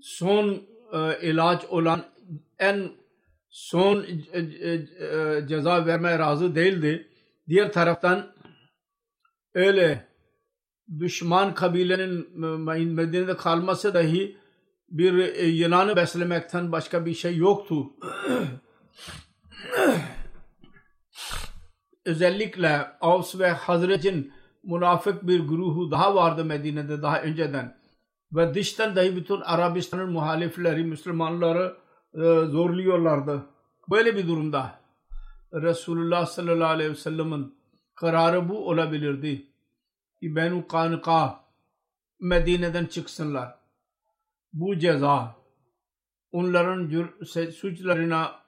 son 0.02 0.62
e, 0.92 1.20
ilaç 1.22 1.64
olan 1.64 2.04
en 2.58 2.90
son 3.50 4.06
e, 4.32 4.38
e, 4.38 4.72
e, 4.72 5.46
ceza 5.48 5.86
vermeye 5.86 6.18
razı 6.18 6.54
değildi. 6.54 7.08
Diğer 7.48 7.72
taraftan 7.72 8.32
öyle 9.54 10.08
düşman 10.98 11.54
kabilenin 11.54 12.40
Medine'de 12.94 13.36
kalması 13.36 13.94
dahi 13.94 14.36
bir 14.90 15.18
e, 15.18 15.46
yılanı 15.46 15.96
beslemekten 15.96 16.72
başka 16.72 17.06
bir 17.06 17.14
şey 17.14 17.36
yoktu. 17.36 17.86
Özellikle 22.04 22.86
Avs 23.00 23.38
ve 23.38 23.50
Hazret'in 23.50 24.32
münafık 24.62 25.26
bir 25.26 25.40
grubu 25.48 25.90
daha 25.90 26.14
vardı 26.14 26.44
Medine'de 26.44 27.02
daha 27.02 27.22
önceden. 27.22 27.80
Ve 28.32 28.54
dıştan 28.54 28.96
dahi 28.96 29.16
bütün 29.16 29.40
Arabistan'ın 29.40 30.12
muhalifleri 30.12 30.84
Müslümanları 30.84 31.76
e, 32.14 32.18
zorluyorlardı. 32.46 33.46
Böyle 33.90 34.16
bir 34.16 34.28
durumda 34.28 34.80
Resulullah 35.52 36.26
sallallahu 36.26 36.68
aleyhi 36.68 36.90
ve 36.90 36.94
sellem'in 36.94 37.54
kararı 37.94 38.48
bu 38.48 38.68
olabilirdi. 38.68 39.46
Ki 40.20 40.36
benu 40.36 40.66
Medine'den 42.20 42.86
çıksınlar. 42.86 43.54
Bu 44.52 44.78
ceza 44.78 45.36
onların 46.32 46.90
suçlarına 47.50 48.40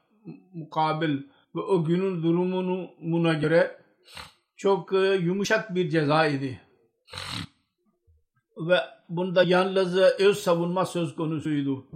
mukabil 0.54 1.22
ve 1.54 1.60
o 1.60 1.84
günün 1.84 2.22
durumuna 2.22 3.34
göre 3.34 3.82
çok 4.62 4.92
e, 4.92 4.98
yumuşak 4.98 5.74
bir 5.74 5.90
ceza 5.90 6.26
idi. 6.26 6.60
Ve 8.56 8.76
bunda 9.08 9.42
yalnız 9.42 9.96
öz 9.98 10.38
savunma 10.38 10.86
söz 10.86 11.16
konusuydu. 11.16 11.86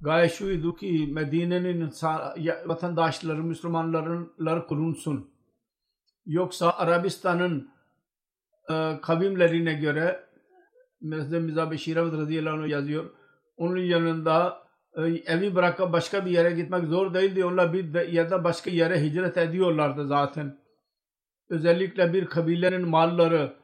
Gaye 0.00 0.28
şuydu 0.28 0.76
ki 0.76 1.08
Medine'nin 1.12 1.90
vatandaşları, 2.66 3.42
Müslümanların 3.42 4.32
korunsun. 4.68 5.30
Yoksa 6.26 6.70
Arabistan'ın 6.70 7.70
e, 8.70 9.00
kavimlerine 9.02 9.74
göre 9.74 10.28
Mesela 11.00 11.40
Mizab-ı 11.40 11.78
Şirav 11.78 12.12
radıyallahu 12.12 12.62
anh 12.62 12.68
yazıyor. 12.68 13.04
Onun 13.56 13.78
yanında 13.78 14.62
e, 14.96 15.02
evi 15.02 15.54
bırakıp 15.54 15.92
başka 15.92 16.26
bir 16.26 16.30
yere 16.30 16.50
gitmek 16.50 16.84
zor 16.84 17.14
değildi. 17.14 17.44
Onlar 17.44 17.72
bir 17.72 17.94
de, 17.94 18.08
ya 18.10 18.30
da 18.30 18.44
başka 18.44 18.70
yere 18.70 19.02
hicret 19.02 19.36
ediyorlardı 19.36 20.06
zaten 20.06 20.67
özellikle 21.48 22.12
bir 22.12 22.26
kabilenin 22.26 22.88
malları 22.88 23.56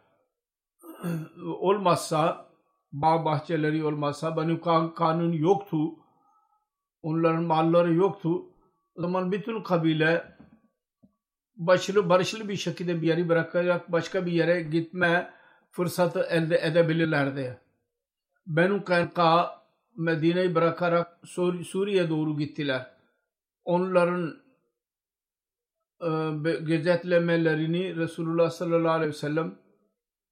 olmazsa 1.47 2.47
bağ 2.93 3.25
bahçeleri 3.25 3.85
olmazsa 3.85 4.37
benim 4.37 4.61
kanun 4.95 5.33
yoktu 5.33 5.79
onların 7.03 7.45
malları 7.45 7.95
yoktu 7.95 8.43
o 8.95 9.03
zaman 9.03 9.33
bütün 9.33 9.63
kabile 9.63 10.37
başlı 11.57 12.09
barışlı 12.09 12.49
bir 12.49 12.57
şekilde 12.57 13.03
bir 13.03 13.07
yeri 13.07 13.29
bırakarak 13.29 13.93
başka 13.93 14.27
bir 14.27 14.33
yere 14.33 14.63
gitme 14.63 15.31
fırsatı 15.71 16.21
elde 16.31 16.59
edebilirlerdi. 16.63 17.61
Benim 18.47 18.85
kanka 18.85 19.51
Medine'yi 19.97 20.55
bırakarak 20.55 21.19
Sur 21.25 21.65
Suriye 21.65 22.09
doğru 22.09 22.39
gittiler. 22.39 22.91
Onların 23.65 24.44
gözetlemelerini 26.61 27.97
Resulullah 27.97 28.51
sallallahu 28.51 28.93
aleyhi 28.93 29.13
ve 29.13 29.17
sellem 29.17 29.55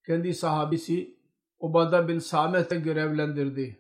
kendi 0.07 0.35
sahabisi 0.35 1.17
Ubada 1.59 2.09
bin 2.09 2.19
Samet'e 2.19 2.77
görevlendirdi. 2.77 3.79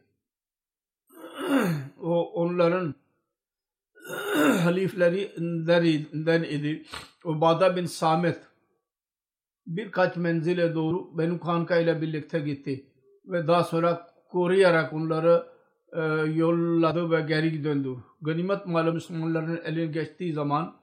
o 2.00 2.32
onların 2.32 2.94
haliflerinden 4.64 6.42
idi. 6.42 6.84
Ubada 7.24 7.76
bin 7.76 7.86
Samet 7.86 8.40
birkaç 9.66 10.16
menzile 10.16 10.74
doğru 10.74 11.18
Benu 11.18 11.40
Kanka 11.40 11.76
ile 11.76 12.02
birlikte 12.02 12.40
gitti. 12.40 12.86
Ve 13.24 13.46
daha 13.46 13.64
sonra 13.64 14.06
koruyarak 14.30 14.92
onları 14.92 15.46
e, 15.92 16.00
yolladı 16.30 17.10
ve 17.10 17.20
geri 17.20 17.64
döndü. 17.64 17.96
Ganimet 18.22 18.66
malı 18.66 18.92
Müslümanların 18.92 19.60
eline 19.64 19.86
geçtiği 19.86 20.32
zaman 20.32 20.81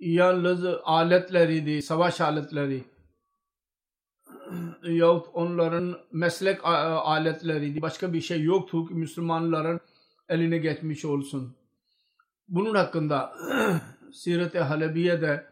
yalnız 0.00 0.64
aletleriydi, 0.84 1.82
savaş 1.82 2.20
aletleri 2.20 2.84
yahut 4.82 5.26
onların 5.34 5.96
meslek 6.12 6.60
aletleriydi. 6.64 7.82
Başka 7.82 8.12
bir 8.12 8.20
şey 8.20 8.42
yoktu 8.42 8.86
ki 8.86 8.94
Müslümanların 8.94 9.80
eline 10.28 10.58
geçmiş 10.58 11.04
olsun. 11.04 11.56
Bunun 12.48 12.74
hakkında 12.74 13.32
Siret-i 14.12 14.58
Halebiye'de 14.58 15.46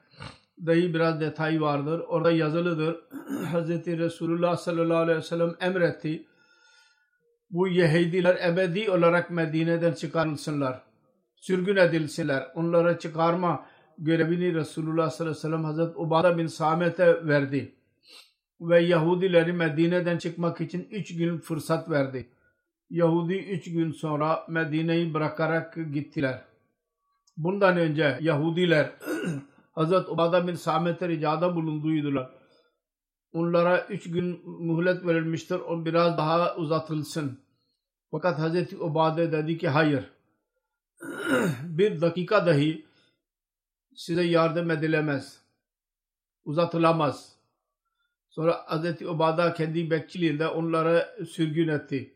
dahi 0.67 0.95
biraz 0.95 1.21
detay 1.21 1.61
vardır. 1.61 2.01
Orada 2.01 2.31
yazılıdır. 2.31 2.97
Hz. 3.53 3.87
Resulullah 3.87 4.57
sallallahu 4.57 4.99
aleyhi 4.99 5.19
ve 5.19 5.23
sellem 5.23 5.57
emretti. 5.61 6.27
Bu 7.51 7.69
Yahudiler 7.69 8.39
ebedi 8.49 8.91
olarak 8.91 9.31
Medine'den 9.31 9.93
çıkarılsınlar. 9.93 10.83
Sürgün 11.37 11.77
edilsinler. 11.77 12.49
Onlara 12.55 12.99
çıkarma 12.99 13.67
görevini 13.99 14.55
Resulullah 14.55 15.11
sallallahu 15.11 15.31
aleyhi 15.33 15.37
ve 15.37 15.49
sellem 15.49 15.65
Hazreti 15.65 15.99
Ubada 15.99 16.39
bin 16.39 16.47
Samet'e 16.47 17.27
verdi. 17.27 17.75
Ve 18.61 18.81
Yahudileri 18.83 19.53
Medine'den 19.53 20.19
çıkmak 20.19 20.61
için 20.61 20.89
üç 20.91 21.17
gün 21.17 21.39
fırsat 21.39 21.91
verdi. 21.91 22.29
Yahudi 22.91 23.35
üç 23.35 23.73
gün 23.73 23.93
sonra 23.93 24.45
Medine'yi 24.49 25.15
bırakarak 25.15 25.75
gittiler. 25.93 26.45
Bundan 27.37 27.77
önce 27.77 28.19
Yahudiler 28.21 28.93
Hazret 29.73 30.09
Ubada 30.09 30.49
bin 30.49 30.55
Samet'e 30.55 31.09
ricada 31.09 31.57
bulunduydular. 31.57 32.31
Onlara 33.33 33.87
üç 33.87 34.11
gün 34.11 34.41
mühlet 34.61 35.07
verilmiştir. 35.07 35.61
O 35.69 35.85
biraz 35.85 36.19
daha 36.19 36.57
uzatılsın. 36.57 37.39
Fakat 38.11 38.39
Hazreti 38.39 38.77
Ubade 38.77 39.33
dedi 39.33 39.59
ki 39.59 39.69
hayır. 39.69 40.11
bir 41.63 42.01
dakika 42.01 42.47
dahi 42.47 42.88
size 43.99 44.23
yardım 44.23 44.71
edilemez. 44.71 45.43
Uzatılamaz. 46.45 47.37
Sonra 48.31 48.63
Hazreti 48.67 49.09
Ubada 49.09 49.55
kendi 49.55 49.91
bekçiliğinde 49.91 50.49
onlara 50.49 51.17
sürgün 51.29 51.69
etti. 51.69 52.15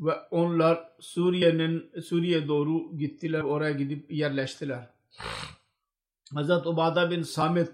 Ve 0.00 0.12
onlar 0.30 0.88
Suriye'nin 1.00 2.00
Suriye 2.00 2.48
doğru 2.48 2.98
gittiler. 2.98 3.40
Oraya 3.40 3.72
gidip 3.72 4.12
yerleştiler. 4.12 4.90
Hazreti 6.34 6.68
Ubada 6.68 7.10
bin 7.10 7.22
Samit 7.22 7.70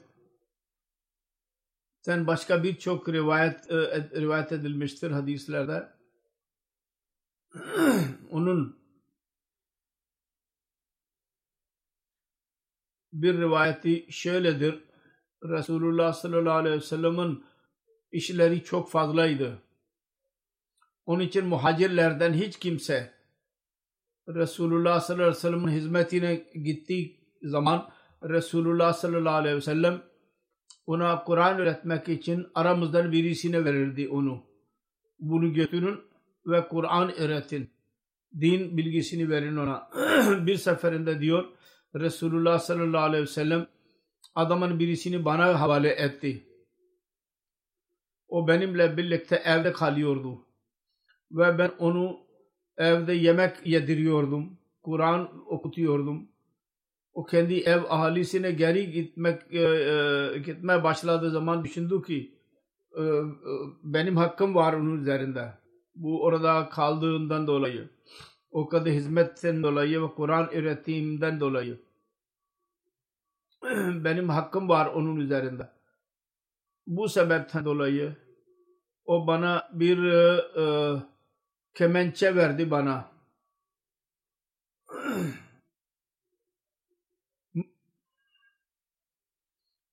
sen 2.01 2.27
başka 2.27 2.63
birçok 2.63 3.09
rivayet 3.09 3.71
e, 3.71 3.77
rivayet 4.21 4.53
edilmiştir 4.53 5.11
hadislerde. 5.11 5.89
Onun 8.31 8.80
bir 13.13 13.39
rivayeti 13.39 14.07
şöyledir. 14.11 14.85
Resulullah 15.45 16.13
sallallahu 16.13 16.55
aleyhi 16.55 16.77
ve 16.77 16.81
sellem'in 16.81 17.45
işleri 18.13 18.65
çok 18.65 18.91
fazlaydı. 18.91 19.63
Onun 21.07 21.23
için 21.23 21.47
muhacirlerden 21.47 22.33
hiç 22.33 22.59
kimse 22.59 23.15
Resulullah 24.29 25.01
sallallahu 25.01 25.25
aleyhi 25.25 25.37
ve 25.37 25.41
sellem'in 25.41 25.69
hizmetine 25.69 26.47
gittiği 26.65 27.21
zaman 27.43 27.91
Resulullah 28.23 28.93
sallallahu 28.93 29.35
aleyhi 29.35 29.57
ve 29.57 29.61
sellem 29.61 30.03
ona 30.87 31.25
Kur'an 31.25 31.59
öğretmek 31.59 32.09
için 32.09 32.47
aramızdan 32.55 33.13
birisine 33.13 33.65
verirdi 33.65 34.09
onu. 34.09 34.45
Bunu 35.19 35.53
götürün 35.53 36.01
ve 36.47 36.69
Kur'an 36.69 37.15
öğretin. 37.15 37.71
Din 38.41 38.77
bilgisini 38.77 39.31
verin 39.31 39.57
ona. 39.57 39.91
bir 40.47 40.57
seferinde 40.57 41.21
diyor 41.21 41.45
Resulullah 41.95 42.59
sallallahu 42.59 43.03
aleyhi 43.03 43.23
ve 43.23 43.27
sellem 43.27 43.67
adamın 44.35 44.79
birisini 44.79 45.25
bana 45.25 45.61
havale 45.61 45.89
etti. 45.89 46.47
O 48.29 48.49
benimle 48.49 48.97
birlikte 48.97 49.37
evde 49.37 49.73
kalıyordu. 49.73 50.47
Ve 51.33 51.59
ben 51.59 51.73
onu 51.79 52.19
evde 52.77 53.13
yemek 53.13 53.67
yediriyordum. 53.67 54.59
Kur'an 54.83 55.45
okutuyordum. 55.47 56.29
O 57.15 57.25
kendi 57.25 57.61
ev 57.61 57.83
ahalisine 57.89 58.53
geri 58.53 58.91
gitmek 58.91 59.43
e, 59.51 59.61
e, 59.61 60.39
gitmeye 60.39 60.85
başladığı 60.85 61.31
zaman 61.31 61.65
düşündü 61.65 62.03
ki 62.03 62.35
e, 62.97 63.03
e, 63.03 63.23
benim 63.83 64.17
hakkım 64.17 64.55
var 64.55 64.73
onun 64.73 65.01
üzerinde. 65.01 65.53
Bu 65.95 66.23
orada 66.23 66.69
kaldığından 66.69 67.47
dolayı. 67.47 67.89
O 68.51 68.69
kadar 68.69 68.93
hizmetten 68.93 69.63
dolayı 69.63 70.03
ve 70.03 70.07
Kur'an 70.15 70.55
öğretimden 70.55 71.41
dolayı. 71.41 71.81
benim 74.05 74.29
hakkım 74.29 74.69
var 74.69 74.87
onun 74.87 75.17
üzerinde. 75.17 75.71
Bu 76.87 77.09
sebepten 77.09 77.65
dolayı 77.65 78.17
o 79.05 79.27
bana 79.27 79.71
bir 79.73 80.05
e, 80.05 80.43
e, 80.61 80.65
kemençe 81.75 82.37
verdi 82.37 82.71
bana. 82.71 83.11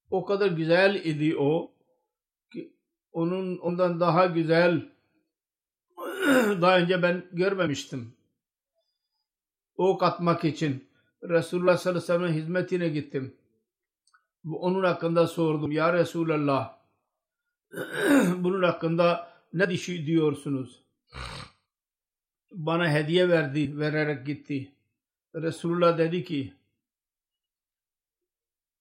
o 0.09 0.25
kadar 0.25 0.51
güzel 0.51 0.95
idi 0.95 1.37
o 1.37 1.71
ki 2.53 2.73
onun 3.11 3.57
ondan 3.57 3.99
daha 3.99 4.25
güzel 4.25 4.89
daha 6.61 6.79
önce 6.79 7.01
ben 7.03 7.25
görmemiştim. 7.31 8.16
Ok 9.77 10.03
atmak 10.03 10.45
için 10.45 10.87
Resulullah 11.23 11.77
sallallahu 11.77 12.03
aleyhi 12.03 12.13
ve 12.13 12.17
sellem'in 12.19 12.41
hizmetine 12.41 12.89
gittim. 12.89 13.35
Onun 14.51 14.83
hakkında 14.83 15.27
sordum. 15.27 15.71
Ya 15.71 15.93
Resulallah 15.93 16.77
bunun 18.37 18.63
hakkında 18.63 19.29
ne 19.53 19.69
diyorsunuz? 19.69 20.83
Bana 22.51 22.91
hediye 22.91 23.29
verdi, 23.29 23.79
vererek 23.79 24.25
gitti. 24.25 24.71
Resulullah 25.35 25.97
dedi 25.97 26.23
ki 26.23 26.53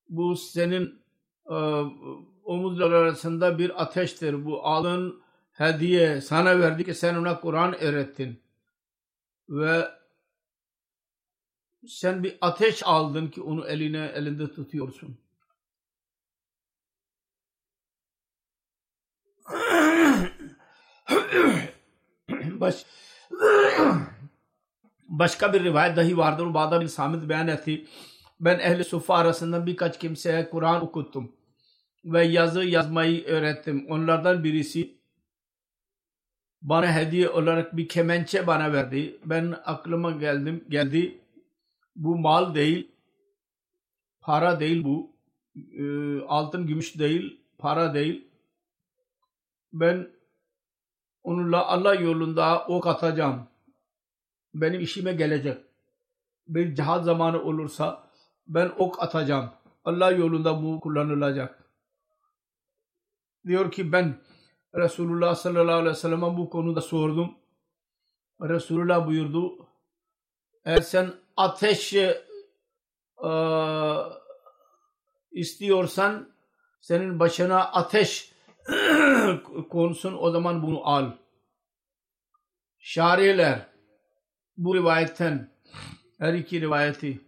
bu 0.09 0.37
senin 0.37 1.03
e, 1.51 1.57
omuzlar 2.45 2.93
arasında 2.93 3.59
bir 3.59 3.83
ateştir. 3.83 4.45
Bu 4.45 4.67
alın 4.67 5.23
hediye 5.53 6.21
sana 6.21 6.61
verdi 6.61 6.85
ki 6.85 6.95
sen 6.95 7.15
ona 7.15 7.41
Kur'an 7.41 7.81
öğrettin. 7.81 8.41
Ve 9.49 9.96
sen 11.89 12.23
bir 12.23 12.39
ateş 12.41 12.83
aldın 12.87 13.29
ki 13.29 13.43
onu 13.43 13.67
eline 13.67 14.13
elinde 14.15 14.53
tutuyorsun. 14.53 15.19
Baş, 22.61 22.87
başka 25.09 25.53
bir 25.53 25.65
rivayet 25.65 25.97
dahi 25.97 26.17
vardır. 26.17 26.47
Ubada 26.47 26.81
bin 26.81 26.87
Samit 26.87 27.29
beyan 27.29 27.49
etti. 27.49 27.87
Ben 28.41 28.59
ehli 28.59 28.85
sufa 28.85 29.15
arasında 29.15 29.67
birkaç 29.67 29.99
kimseye 29.99 30.51
Kur'an 30.51 30.83
okuttum. 30.83 31.33
Ve 32.05 32.25
yazı 32.25 32.65
yazmayı 32.65 33.25
öğrettim. 33.25 33.87
Onlardan 33.89 34.45
birisi 34.45 34.97
bana 36.63 36.95
hediye 36.95 37.29
olarak 37.29 37.77
bir 37.77 37.89
kemençe 37.89 38.47
bana 38.47 38.73
verdi. 38.73 39.19
Ben 39.25 39.55
aklıma 39.65 40.11
geldim 40.11 40.65
geldi. 40.69 41.21
Bu 41.97 42.19
mal 42.19 42.55
değil, 42.55 42.93
para 44.21 44.61
değil 44.61 44.85
bu. 44.85 45.17
E, 45.57 45.85
altın 46.21 46.67
gümüş 46.67 46.99
değil, 46.99 47.41
para 47.59 47.95
değil. 47.95 48.29
Ben 49.73 50.11
onunla 51.23 51.67
Allah 51.67 51.95
yolunda 51.95 52.67
ok 52.67 52.87
atacağım. 52.87 53.49
Benim 54.55 54.81
işime 54.81 55.13
gelecek. 55.13 55.65
Bir 56.49 56.75
cihat 56.75 57.05
zamanı 57.05 57.43
olursa 57.43 58.11
ben 58.47 58.73
ok 58.79 59.03
atacağım. 59.03 59.51
Allah 59.85 60.11
yolunda 60.11 60.63
bu 60.63 60.81
kullanılacak. 60.81 61.65
Diyor 63.47 63.71
ki 63.71 63.93
ben 63.93 64.21
Resulullah 64.75 65.35
sallallahu 65.35 65.77
aleyhi 65.77 65.91
ve 65.91 65.95
sellem'e 65.95 66.37
bu 66.37 66.51
konuda 66.51 66.81
sordum. 66.81 67.35
Resulullah 68.41 69.07
buyurdu. 69.07 69.67
Eğer 70.65 70.81
sen 70.81 71.13
ateş 71.37 71.95
e, 71.95 72.23
istiyorsan 75.31 76.29
senin 76.81 77.21
başına 77.21 77.65
ateş 77.65 78.33
konsun 79.71 80.17
o 80.21 80.31
zaman 80.31 80.63
bunu 80.63 80.89
al. 80.89 81.13
Şariler 82.79 83.67
bu 84.57 84.75
rivayetten 84.75 85.51
her 86.19 86.35
iki 86.35 86.61
rivayeti 86.61 87.21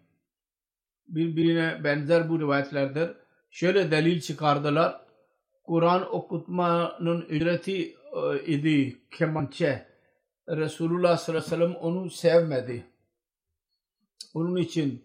birbirine 1.08 1.84
benzer 1.84 2.28
bu 2.28 2.40
rivayetlerdir. 2.40 3.10
Şöyle 3.50 3.90
delil 3.90 4.20
çıkardılar. 4.20 5.00
Kur'an 5.64 6.14
okutmanın 6.14 7.20
ücreti 7.20 7.82
e, 7.92 8.44
idi 8.46 8.98
kemançe. 9.10 9.86
Resulullah 10.48 11.16
sallallahu 11.16 11.46
aleyhi 11.46 11.62
ve 11.62 11.66
sellem 11.66 11.74
onu 11.74 12.10
sevmedi. 12.10 12.84
Onun 14.34 14.56
için 14.56 15.04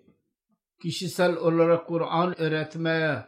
kişisel 0.82 1.36
olarak 1.36 1.88
Kur'an 1.88 2.42
öğretmeye 2.42 3.26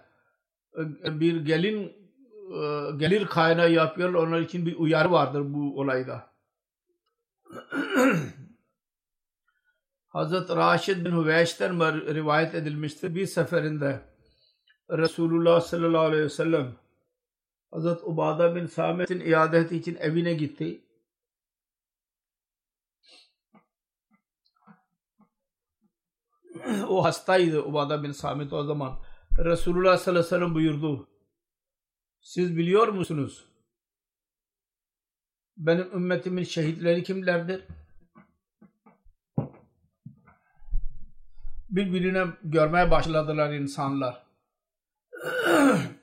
bir 1.04 1.46
gelin 1.46 2.06
e, 2.52 2.92
gelir 2.98 3.26
kaynağı 3.26 3.72
yapıyorlar. 3.72 4.20
Onlar 4.20 4.40
için 4.40 4.66
bir 4.66 4.76
uyarı 4.76 5.12
vardır 5.12 5.54
bu 5.54 5.80
olayda. 5.80 6.32
Hazret 10.08 10.50
Raşid 10.50 11.06
bin 11.06 11.12
Hüveş'ten 11.12 11.80
rivayet 12.16 12.56
edilmiştir. 12.56 13.16
Bir 13.16 13.26
seferinde 13.26 14.02
Resulullah 14.90 15.62
sallallahu 15.62 16.02
aleyhi 16.02 16.24
ve 16.24 16.30
sellem 16.30 16.76
Hazret 17.72 18.00
Ubada 18.04 18.56
bin 18.56 18.66
Samet'in 18.66 19.20
iadeti 19.20 19.78
için 19.78 19.96
evine 19.96 20.34
gitti. 20.34 20.85
o 26.90 27.04
hastaydı 27.04 27.62
Ubada 27.62 28.04
bin 28.04 28.12
Samit 28.12 28.54
o 28.54 28.64
zaman. 28.64 29.00
Resulullah 29.38 29.98
sallallahu 29.98 30.20
aleyhi 30.20 30.26
ve 30.26 30.30
sellem 30.30 30.56
buyurdu. 30.56 31.10
Siz 32.22 32.58
biliyor 32.58 32.88
musunuz? 32.88 33.46
Benim 35.58 35.92
ümmetimin 35.94 36.44
şehitleri 36.44 37.04
kimlerdir? 37.04 37.64
Birbirine 41.70 42.26
görmeye 42.44 42.92
başladılar 42.92 43.54
insanlar. 43.54 44.26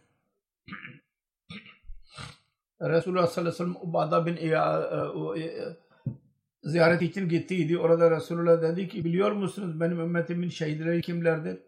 Resulullah 2.81 3.27
sallallahu 3.27 3.55
aleyhi 3.55 3.55
ve 3.55 3.57
sellem 3.57 3.77
Ubada 3.77 4.27
bin 4.27 4.37
e, 4.37 4.47
e, 4.47 5.77
ziyaret 6.63 7.03
için 7.03 7.29
gittiydi. 7.29 7.79
Orada 7.79 8.11
Resulullah 8.11 8.63
dedi 8.63 8.89
ki 8.89 9.05
biliyor 9.05 9.33
musunuz 9.33 9.81
benim 9.81 10.01
ümmetimin 10.01 10.49
şehitleri 10.49 11.03
kimlerdir? 11.03 11.59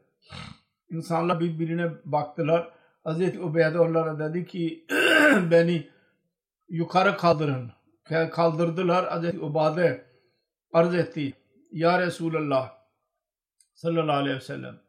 İnsanlar 0.90 1.40
birbirine 1.40 1.90
baktılar. 2.04 2.72
Hazreti 3.04 3.40
Ubeyde 3.40 3.78
onlara 3.78 4.18
dedi 4.18 4.46
ki 4.46 4.86
beni 5.50 5.90
yukarı 6.68 7.16
kaldırın. 7.16 7.72
Kaldırdılar. 8.32 9.08
Hazreti 9.08 9.40
Ubade 9.40 10.06
arz 10.72 10.94
etti. 10.94 11.32
Ya 11.72 11.98
Resulallah 11.98 12.72
sallallahu 13.74 14.16
aleyhi 14.16 14.36
ve 14.36 14.40
sellem 14.40 14.80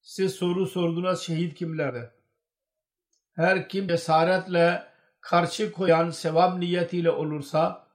siz 0.00 0.34
soru 0.34 0.66
sordunuz 0.66 1.20
şehit 1.20 1.54
kimlerdir? 1.54 2.04
Her 3.32 3.68
kim 3.68 3.88
cesaretle 3.88 4.93
karşı 5.24 5.72
koyan 5.72 6.10
sevap 6.10 6.58
niyetiyle 6.58 7.10
olursa 7.10 7.86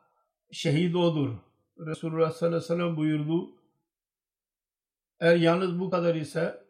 şehit 0.51 0.95
odur. 0.95 1.35
Resulullah 1.77 2.31
sallallahu 2.31 2.57
aleyhi 2.57 2.73
ve 2.73 2.75
sellem 2.75 2.97
buyurdu. 2.97 3.49
Eğer 5.19 5.35
yalnız 5.35 5.79
bu 5.79 5.89
kadar 5.89 6.15
ise 6.15 6.63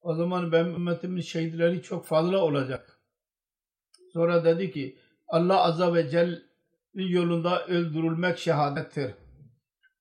o 0.00 0.14
zaman 0.14 0.52
benim 0.52 0.74
ümmetimin 0.74 1.20
şehitleri 1.20 1.82
çok 1.82 2.06
fazla 2.06 2.38
olacak. 2.38 3.00
Sonra 4.12 4.44
dedi 4.44 4.70
ki 4.70 4.98
Allah 5.26 5.62
azze 5.62 5.94
ve 5.94 6.08
celle'nin 6.08 7.08
yolunda 7.08 7.66
öldürülmek 7.66 8.38
şehadettir. 8.38 9.14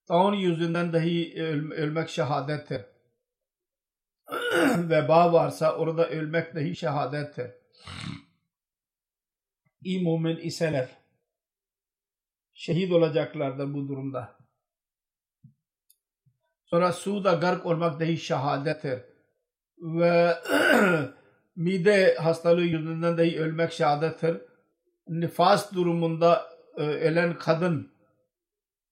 Taun 0.08 0.34
yüzünden 0.34 0.94
dahi 0.94 1.34
öl 1.38 1.72
ölmek 1.72 2.10
şehadettir. 2.10 2.82
Veba 4.78 5.34
varsa 5.34 5.76
orada 5.76 6.10
ölmek 6.10 6.56
dahi 6.56 6.76
şehadettir. 6.76 7.52
İyi 9.82 10.04
mümin 10.04 10.38
iseler 10.38 10.90
şehit 12.54 12.92
olacaklardır 12.92 13.74
bu 13.74 13.88
durumda. 13.88 14.38
Sonra 16.66 16.92
suda 16.92 17.34
gark 17.34 17.66
olmak 17.66 18.00
dahi 18.00 18.18
şehadettir. 18.18 19.00
Ve 19.78 20.36
mide 21.56 22.16
hastalığı 22.16 22.62
yüzünden 22.62 23.18
dahi 23.18 23.40
ölmek 23.40 23.72
şehadettir. 23.72 24.38
Nifas 25.08 25.74
durumunda 25.74 26.52
e, 26.78 26.82
ölen 26.82 27.38
kadın 27.38 27.92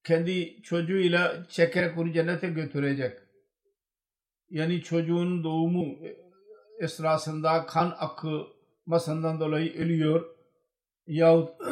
kendi 0.04 0.62
çocuğuyla 0.62 1.46
çekerek 1.50 1.98
onu 1.98 2.14
cennete 2.14 2.48
götürecek. 2.48 3.20
Yani 4.50 4.82
çocuğun 4.82 5.44
doğumu 5.44 5.96
esrasında 6.80 7.66
kan 7.66 7.96
akmasından 8.00 9.40
dolayı 9.40 9.74
ölüyor 9.78 10.39
yahut 11.10 11.50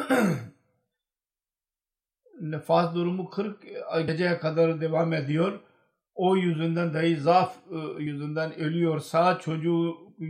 nefas 2.40 2.94
durumu 2.94 3.30
40 3.30 3.62
geceye 4.06 4.38
kadar 4.38 4.80
devam 4.80 5.12
ediyor. 5.12 5.60
O 6.14 6.36
yüzünden 6.36 6.94
dahi 6.94 7.16
zaaf 7.16 7.56
e, 7.72 8.02
yüzünden 8.02 8.58
ölüyorsa 8.58 9.38
çocuğu 9.38 9.96
e, 10.20 10.26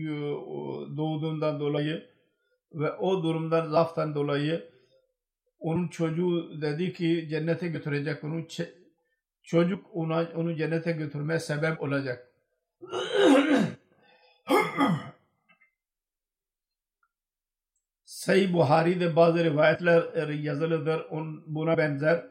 doğduğundan 0.96 1.60
dolayı 1.60 2.06
ve 2.72 2.92
o 2.92 3.22
durumdan 3.22 3.68
zaaftan 3.68 4.14
dolayı 4.14 4.70
onun 5.58 5.88
çocuğu 5.88 6.62
dedi 6.62 6.92
ki 6.92 7.26
cennete 7.30 7.68
götürecek 7.68 8.24
onu 8.24 8.46
çocuk 9.42 9.86
ona, 9.92 10.28
onu 10.34 10.56
cennete 10.56 10.92
götürmeye 10.92 11.38
sebep 11.38 11.82
olacak. 11.82 12.32
Sayı 18.18 18.52
Buhari'de 18.52 19.16
bazı 19.16 19.44
rivayetler 19.44 20.28
yazılıdır 20.28 21.06
buna 21.46 21.78
benzer. 21.78 22.26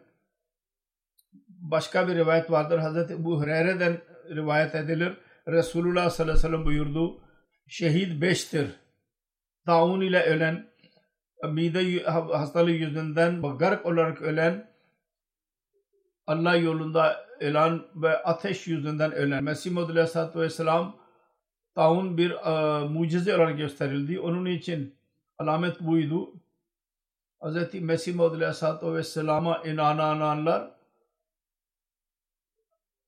Başka 1.47 2.07
bir 2.07 2.15
rivayet 2.15 2.51
vardır. 2.51 2.79
Hazreti 2.79 3.13
Ebu 3.13 3.41
Hureyre'den 3.41 3.97
rivayet 4.29 4.75
edilir. 4.75 5.17
Resulullah 5.47 6.09
sallallahu 6.09 6.31
aleyhi 6.33 6.45
ve 6.45 6.49
sellem 6.49 6.65
buyurdu. 6.65 7.21
Şehit 7.67 8.21
beştir. 8.21 8.67
Taun 9.65 10.01
ile 10.01 10.23
ölen, 10.23 10.67
mide 11.43 12.03
hastalığı 12.09 12.71
yüzünden 12.71 13.41
gark 13.41 13.85
olarak 13.85 14.21
ölen, 14.21 14.71
Allah 16.27 16.55
yolunda 16.55 17.25
ölen 17.39 17.81
ve 17.95 18.23
ateş 18.23 18.67
yüzünden 18.67 19.11
ölen. 19.11 19.43
Mesih 19.43 19.71
Muhammed 19.71 19.89
Aleyhisselatü 19.89 20.39
Vesselam 20.39 20.97
taun 21.75 22.17
bir 22.17 22.31
uh, 22.31 22.91
mucize 22.91 23.35
olarak 23.35 23.57
gösterildi. 23.57 24.19
Onun 24.19 24.45
için 24.45 24.96
alamet 25.37 25.79
buydu. 25.79 26.33
Hz. 27.41 27.73
Mesih 27.73 28.15
Maud 28.15 28.33
Aleyhisselatü 28.33 28.93
Vesselam'a 28.93 29.63
inananlar 29.63 30.77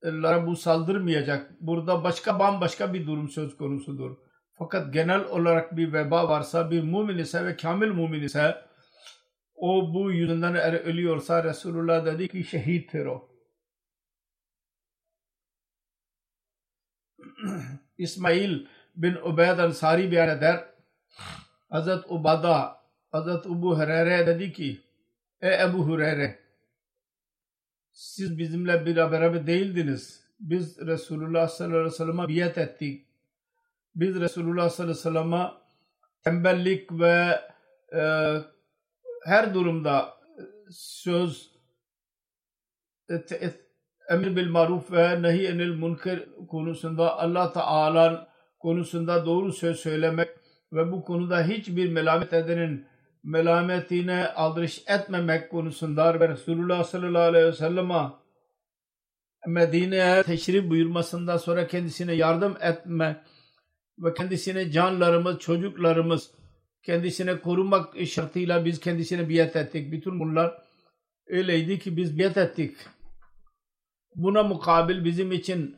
onlara 0.04 0.48
bu 0.48 0.56
saldırmayacak. 0.56 1.62
Burada 1.62 2.04
başka 2.04 2.40
bambaşka 2.40 2.94
bir 2.94 3.08
durum 3.08 3.30
söz 3.30 3.58
konusudur. 3.58 4.18
Fakat 4.54 4.94
genel 4.94 5.26
olarak 5.26 5.78
bir 5.78 5.94
veba 5.94 6.30
varsa, 6.30 6.72
bir 6.72 6.84
mümin 6.84 7.18
ise 7.18 7.46
ve 7.46 7.56
kamil 7.56 7.88
mümin 7.88 8.22
ise 8.22 8.66
o 9.56 9.94
bu 9.94 10.12
yüzünden 10.12 10.54
eğer 10.54 10.74
ölüyorsa 10.74 11.44
Resulullah 11.44 12.06
dedi 12.06 12.28
ki 12.28 12.44
şehittir 12.44 13.06
o. 13.06 13.30
İsmail 17.98 18.66
bin 18.96 19.16
Ubeyd 19.16 19.58
Ansari 19.58 20.12
beyan 20.12 20.30
eder. 20.30 20.79
Hazret 21.70 22.06
Ubada, 22.10 22.82
Hazret 23.12 23.46
Ebu 23.46 23.78
Hureyre 23.78 24.28
dedi 24.28 24.54
ki 24.54 24.82
Ey 25.42 25.62
Ebu 25.64 25.78
Hureyre 25.78 26.40
siz 27.92 28.38
bizimle 28.38 28.86
bir 28.86 28.96
beraber 28.96 29.48
değildiniz. 29.48 30.30
Biz 30.40 30.78
Resulullah 30.88 31.48
sallallahu 31.48 31.78
aleyhi 31.78 31.94
ve 31.94 31.98
sellem'e 31.98 32.28
biat 32.28 32.58
ettik. 32.58 33.06
Biz 33.96 34.20
Resulullah 34.20 34.70
sallallahu 34.70 34.92
aleyhi 34.92 35.08
ve 35.08 35.20
sellem'e 35.20 35.52
tembellik 36.24 36.92
ve 36.92 37.40
e, 37.94 38.02
her 39.26 39.54
durumda 39.54 40.14
söz 40.72 41.52
et, 43.10 43.32
et, 43.32 43.60
emir 44.10 44.36
bil 44.36 44.50
maruf 44.50 44.92
ve 44.92 45.22
nehi 45.22 45.48
enil 45.48 45.76
münker 45.76 46.26
konusunda 46.48 47.18
Allah 47.18 47.54
Teala 47.54 48.30
konusunda 48.60 49.26
doğru 49.26 49.54
söz 49.54 49.80
söylemek 49.80 50.39
ve 50.74 50.92
bu 50.92 51.04
konuda 51.04 51.44
hiçbir 51.44 51.90
melamet 51.90 52.34
edenin 52.34 52.86
melametine 53.24 54.28
aldırış 54.28 54.84
etmemek 54.88 55.52
konusunda 55.52 56.30
Resulullah 56.30 56.84
sallallahu 56.84 57.22
aleyhi 57.22 57.46
ve 57.46 57.54
sellem'e 57.54 58.10
Medine'ye 59.48 60.24
teşrif 60.24 60.70
buyurmasından 60.70 61.38
sonra 61.38 61.68
kendisine 61.68 62.14
yardım 62.14 62.58
etme 62.62 63.24
ve 64.00 64.14
kendisine 64.14 64.72
canlarımız, 64.72 65.40
çocuklarımız 65.40 66.32
kendisine 66.84 67.40
korumak 67.40 68.08
şartıyla 68.08 68.66
biz 68.66 68.80
kendisine 68.80 69.30
biat 69.30 69.56
ettik. 69.56 69.92
Bütün 69.92 70.20
bunlar 70.20 70.62
öyleydi 71.28 71.80
ki 71.80 71.98
biz 71.98 72.20
biat 72.20 72.38
ettik. 72.38 72.78
Buna 74.16 74.44
mukabil 74.44 75.04
bizim 75.04 75.32
için 75.32 75.78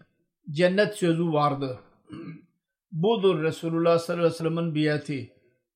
cennet 0.52 0.96
sözü 0.96 1.26
vardı. 1.26 1.80
Budur 2.92 3.44
Resulullah 3.44 4.00
sallallahu 4.00 4.26
aleyhi 4.26 4.34
ve 4.34 4.38
sellem'in 4.38 4.76
biyeti. 4.76 5.34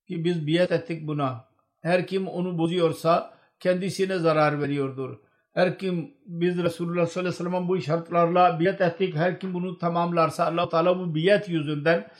Ki 0.07 0.23
biz 0.23 0.47
biyet 0.47 0.71
ettik 0.71 1.07
buna. 1.07 1.45
Her 1.81 2.07
kim 2.07 2.27
onu 2.27 2.57
bozuyorsa 2.57 3.33
kendisine 3.59 4.17
zarar 4.17 4.61
veriyordur. 4.61 5.17
Her 5.53 5.77
kim 5.79 6.13
biz 6.25 6.63
Resulullah 6.63 7.05
sallallahu 7.05 7.19
aleyhi 7.19 7.33
ve 7.33 7.37
sellem'in 7.37 7.67
bu 7.67 7.81
şartlarla 7.81 8.59
biyet 8.59 8.81
ettik. 8.81 9.15
Her 9.15 9.39
kim 9.39 9.53
bunu 9.53 9.77
tamamlarsa 9.77 10.45
allah 10.45 10.69
Teala 10.69 10.99
bu 10.99 11.15
biyet 11.15 11.49
yüzünden 11.49 12.11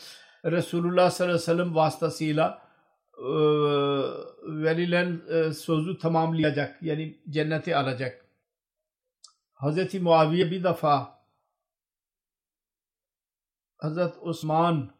Resulullah 0.45 1.09
sallallahu 1.09 1.33
aleyhi 1.33 1.49
ve 1.49 1.57
sellem 1.57 1.75
vasıtasıyla 1.75 2.61
e, 3.17 3.31
verilen 4.45 5.21
e, 5.29 5.53
sözü 5.53 5.97
tamamlayacak. 5.97 6.77
Yani 6.81 7.17
cenneti 7.29 7.75
alacak. 7.75 8.25
Hazreti 9.53 9.99
Muaviye 9.99 10.51
bir 10.51 10.63
defa 10.63 11.14
Hazret 13.77 14.13
Osman 14.21 14.91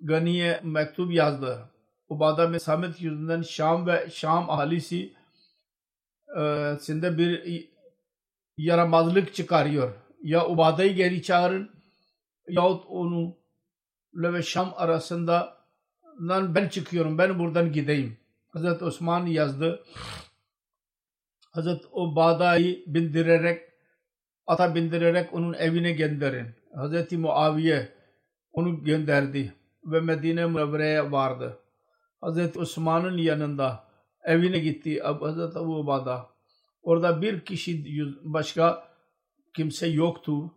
Gani'ye 0.00 0.60
mektup 0.62 1.12
yazdı. 1.12 1.68
Ubada 2.08 2.52
bin 2.52 2.58
Samit 2.58 3.00
yüzünden 3.00 3.42
Şam 3.42 3.86
ve 3.86 4.10
Şam 4.10 4.50
ahalisi 4.50 5.14
e, 6.38 6.72
sinde 6.80 7.18
bir 7.18 7.68
yaramazlık 8.56 9.34
çıkarıyor. 9.34 9.94
Ya 10.22 10.46
Ubada'yı 10.46 10.94
geri 10.94 11.22
çağırın 11.22 11.70
yahut 12.48 12.84
onu 12.88 13.36
ve 14.14 14.42
Şam 14.42 14.72
arasında 14.76 15.56
ben 16.28 16.68
çıkıyorum 16.68 17.18
ben 17.18 17.38
buradan 17.38 17.72
gideyim. 17.72 18.16
Hazret 18.48 18.82
Osman 18.82 19.26
yazdı. 19.26 19.84
Hazret 21.50 21.84
Ubada'yı 21.92 22.84
bindirerek 22.86 23.62
ata 24.46 24.74
bindirerek 24.74 25.34
onun 25.34 25.52
evine 25.52 25.92
gönderin. 25.92 26.61
Hz. 26.76 27.12
Muaviye 27.12 27.92
onu 28.52 28.84
gönderdi 28.84 29.54
ve 29.84 30.00
Medine 30.00 30.46
Münevvere'ye 30.46 31.12
vardı. 31.12 31.58
Hz. 32.22 32.56
Osman'ın 32.56 33.18
yanında 33.18 33.88
evine 34.24 34.58
gitti 34.58 35.00
Hz. 35.00 35.56
Abu 35.56 35.78
Ubada. 35.78 36.30
Orada 36.82 37.22
bir 37.22 37.44
kişi 37.44 37.84
başka 38.22 38.88
kimse 39.54 39.86
yoktu. 39.86 40.54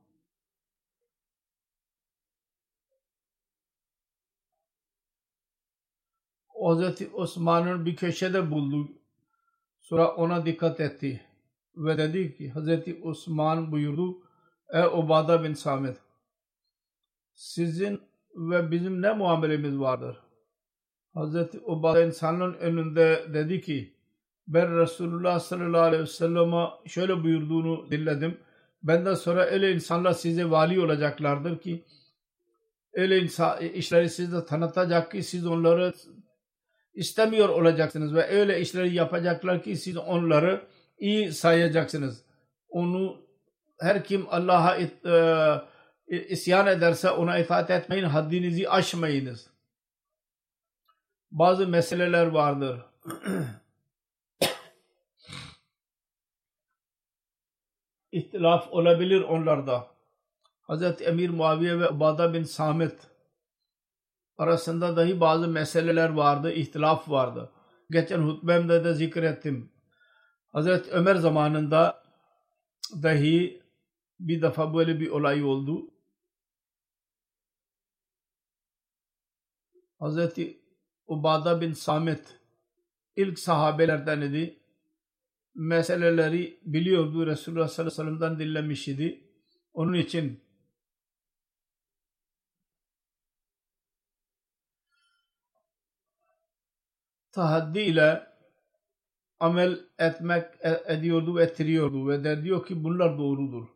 Hz. 6.65 7.01
Osman'ın 7.13 7.86
bir 7.86 7.95
köşede 7.95 8.51
buldu. 8.51 8.89
Sonra 9.82 10.15
ona 10.15 10.45
dikkat 10.45 10.80
etti 10.80 11.21
ve 11.75 11.97
dedi 11.97 12.38
ki 12.38 12.54
Hz. 12.56 13.06
Osman 13.06 13.71
buyurdu 13.71 14.25
Ey 14.69 14.86
Ubada 14.86 15.43
bin 15.43 15.54
Samit 15.54 16.05
sizin 17.36 18.02
ve 18.36 18.71
bizim 18.71 19.02
ne 19.02 19.13
muamelemiz 19.13 19.80
vardır? 19.80 20.17
Hz. 21.15 21.36
Ubada 21.65 22.02
insanların 22.02 22.54
önünde 22.54 23.26
dedi 23.34 23.62
ki 23.62 23.93
ben 24.48 24.80
Resulullah 24.80 25.39
sallallahu 25.39 25.82
aleyhi 25.82 26.04
ve 26.04 26.08
sellem'e 26.08 26.65
şöyle 26.86 27.24
buyurduğunu 27.24 27.91
dinledim. 27.91 28.38
Benden 28.84 29.13
sonra 29.13 29.45
öyle 29.45 29.71
insanlar 29.71 30.12
size 30.12 30.50
vali 30.50 30.82
olacaklardır 30.82 31.60
ki 31.60 31.86
öyle 32.93 33.19
insan, 33.19 33.62
işleri 33.62 34.10
size 34.10 34.45
tanıtacak 34.45 35.12
ki 35.12 35.24
siz 35.24 35.48
onları 35.48 35.93
istemiyor 36.93 37.50
olacaksınız 37.50 38.15
ve 38.15 38.28
öyle 38.28 38.62
işleri 38.62 38.95
yapacaklar 38.95 39.63
ki 39.63 39.76
siz 39.76 39.98
onları 39.98 40.62
iyi 40.98 41.32
sayacaksınız. 41.32 42.26
Onu 42.69 43.17
her 43.80 44.04
kim 44.04 44.26
Allah'a 44.30 44.78
e, 44.78 44.88
isyan 46.08 46.68
ederse 46.68 47.10
ona 47.10 47.39
itaat 47.39 47.70
etmeyin, 47.70 48.04
haddinizi 48.04 48.70
aşmayınız. 48.70 49.50
Bazı 51.32 51.68
meseleler 51.68 52.26
vardır. 52.28 52.82
İhtilaf 58.12 58.68
olabilir 58.72 59.22
onlarda. 59.22 59.88
Hz. 60.70 61.02
Emir 61.02 61.30
Muaviye 61.30 61.80
ve 61.80 61.89
Ubada 61.89 62.34
bin 62.34 62.44
Samit 62.44 62.96
arasında 64.38 64.98
dahi 64.98 65.20
bazı 65.20 65.48
meseleler 65.48 66.10
vardı, 66.10 66.52
ihtilaf 66.52 67.10
vardı. 67.10 67.52
Geçen 67.91 68.20
hutbemde 68.20 68.84
de 68.84 68.94
zikrettim. 68.94 69.72
Hazreti 70.48 70.91
Ömer 70.91 71.15
zamanında 71.15 72.04
dahi 73.04 73.63
bir 74.20 74.41
defa 74.41 74.74
böyle 74.74 75.00
bir 75.00 75.10
olay 75.10 75.44
oldu. 75.44 75.94
Hazreti 79.99 80.62
Ubada 81.08 81.62
bin 81.62 81.73
Samit 81.73 82.39
ilk 83.15 83.39
sahabelerden 83.39 84.21
idi. 84.21 84.60
Meseleleri 85.55 86.60
biliyordu. 86.65 87.27
Resulullah 87.27 87.67
sallallahu 87.67 88.01
aleyhi 88.01 88.19
ve 88.19 88.19
sellem'den 88.19 88.39
dinlemiş 88.39 88.88
idi. 88.88 89.29
Onun 89.73 89.93
için 89.93 90.43
tahaddi 97.31 97.79
ile 97.79 98.27
amel 99.39 99.79
etmek 99.99 100.45
ediyordu 100.86 101.36
ve 101.36 101.43
ettiriyordu 101.43 102.08
ve 102.08 102.23
de 102.23 102.43
diyor 102.43 102.65
ki 102.65 102.84
bunlar 102.84 103.17
doğrudur. 103.17 103.67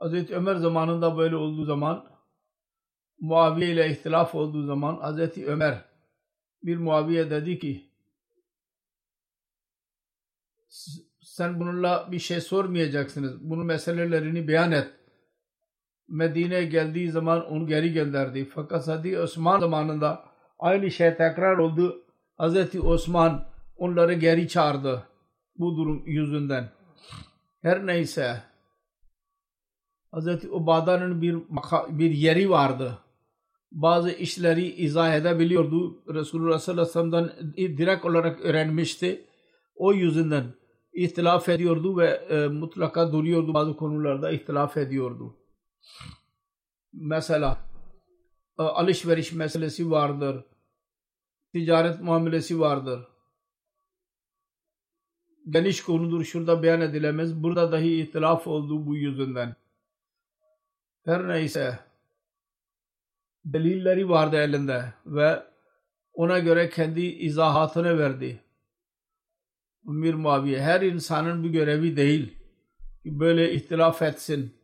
Hz. 0.00 0.30
Ömer 0.30 0.56
zamanında 0.56 1.16
böyle 1.16 1.36
olduğu 1.36 1.64
zaman 1.64 2.17
Muaviye 3.20 3.72
ile 3.72 3.90
ihtilaf 3.90 4.34
olduğu 4.34 4.62
zaman 4.62 4.96
Hz. 4.96 5.38
Ömer 5.38 5.84
bir 6.62 6.76
Muaviye 6.76 7.30
dedi 7.30 7.58
ki 7.58 7.88
sen 11.20 11.60
bununla 11.60 12.08
bir 12.12 12.18
şey 12.18 12.40
sormayacaksınız. 12.40 13.50
Bunun 13.50 13.66
meselelerini 13.66 14.48
beyan 14.48 14.72
et. 14.72 14.88
Medine'ye 16.08 16.64
geldiği 16.64 17.10
zaman 17.10 17.46
onu 17.46 17.66
geri 17.66 17.92
gönderdi. 17.92 18.44
Fakat 18.44 18.86
Hz. 18.86 19.14
Osman 19.14 19.60
zamanında 19.60 20.24
aynı 20.58 20.90
şey 20.90 21.16
tekrar 21.16 21.58
oldu. 21.58 22.04
Hz. 22.38 22.84
Osman 22.84 23.48
onları 23.76 24.14
geri 24.14 24.48
çağırdı 24.48 25.08
bu 25.56 25.76
durum 25.76 26.02
yüzünden. 26.06 26.68
Her 27.62 27.86
neyse 27.86 28.42
Hz. 30.14 30.44
Ubada'nın 30.50 31.22
bir, 31.22 31.36
bir 31.88 32.10
yeri 32.10 32.50
vardı. 32.50 32.98
Bazı 33.72 34.10
işleri 34.10 34.66
izah 34.66 35.14
edebiliyordu. 35.14 36.02
Resulullah 36.14 36.58
sallallahu 36.58 36.98
aleyhi 36.98 37.26
ve 37.26 37.32
sellem'den 37.32 37.76
direkt 37.78 38.04
olarak 38.04 38.40
öğrenmişti. 38.40 39.24
O 39.74 39.92
yüzünden 39.92 40.44
ihtilaf 40.92 41.48
ediyordu 41.48 41.98
ve 41.98 42.06
e, 42.06 42.48
mutlaka 42.48 43.12
duruyordu. 43.12 43.54
Bazı 43.54 43.76
konularda 43.76 44.30
ihtilaf 44.30 44.76
ediyordu. 44.76 45.36
Mesela 46.92 47.58
e, 48.58 48.62
alışveriş 48.62 49.32
meselesi 49.32 49.90
vardır. 49.90 50.44
Ticaret 51.52 52.00
muamelesi 52.00 52.60
vardır 52.60 53.08
geniş 55.50 55.82
konudur. 55.82 56.24
Şurada 56.24 56.62
beyan 56.62 56.80
edilemez. 56.80 57.42
Burada 57.42 57.72
dahi 57.72 58.00
ihtilaf 58.02 58.46
oldu 58.46 58.86
bu 58.86 58.96
yüzünden. 58.96 59.56
Her 61.04 61.28
neyse 61.28 61.78
delilleri 63.52 64.08
vardı 64.08 64.36
elinde 64.36 64.84
ve 65.06 65.42
ona 66.12 66.38
göre 66.38 66.70
kendi 66.70 67.00
izahatını 67.00 67.98
verdi. 67.98 68.40
Umir 69.84 70.14
Muaviye 70.14 70.62
her 70.62 70.80
insanın 70.80 71.44
bir 71.44 71.50
görevi 71.50 71.96
değil 71.96 72.38
ki 73.02 73.20
böyle 73.20 73.52
ihtilaf 73.52 74.02
etsin. 74.02 74.54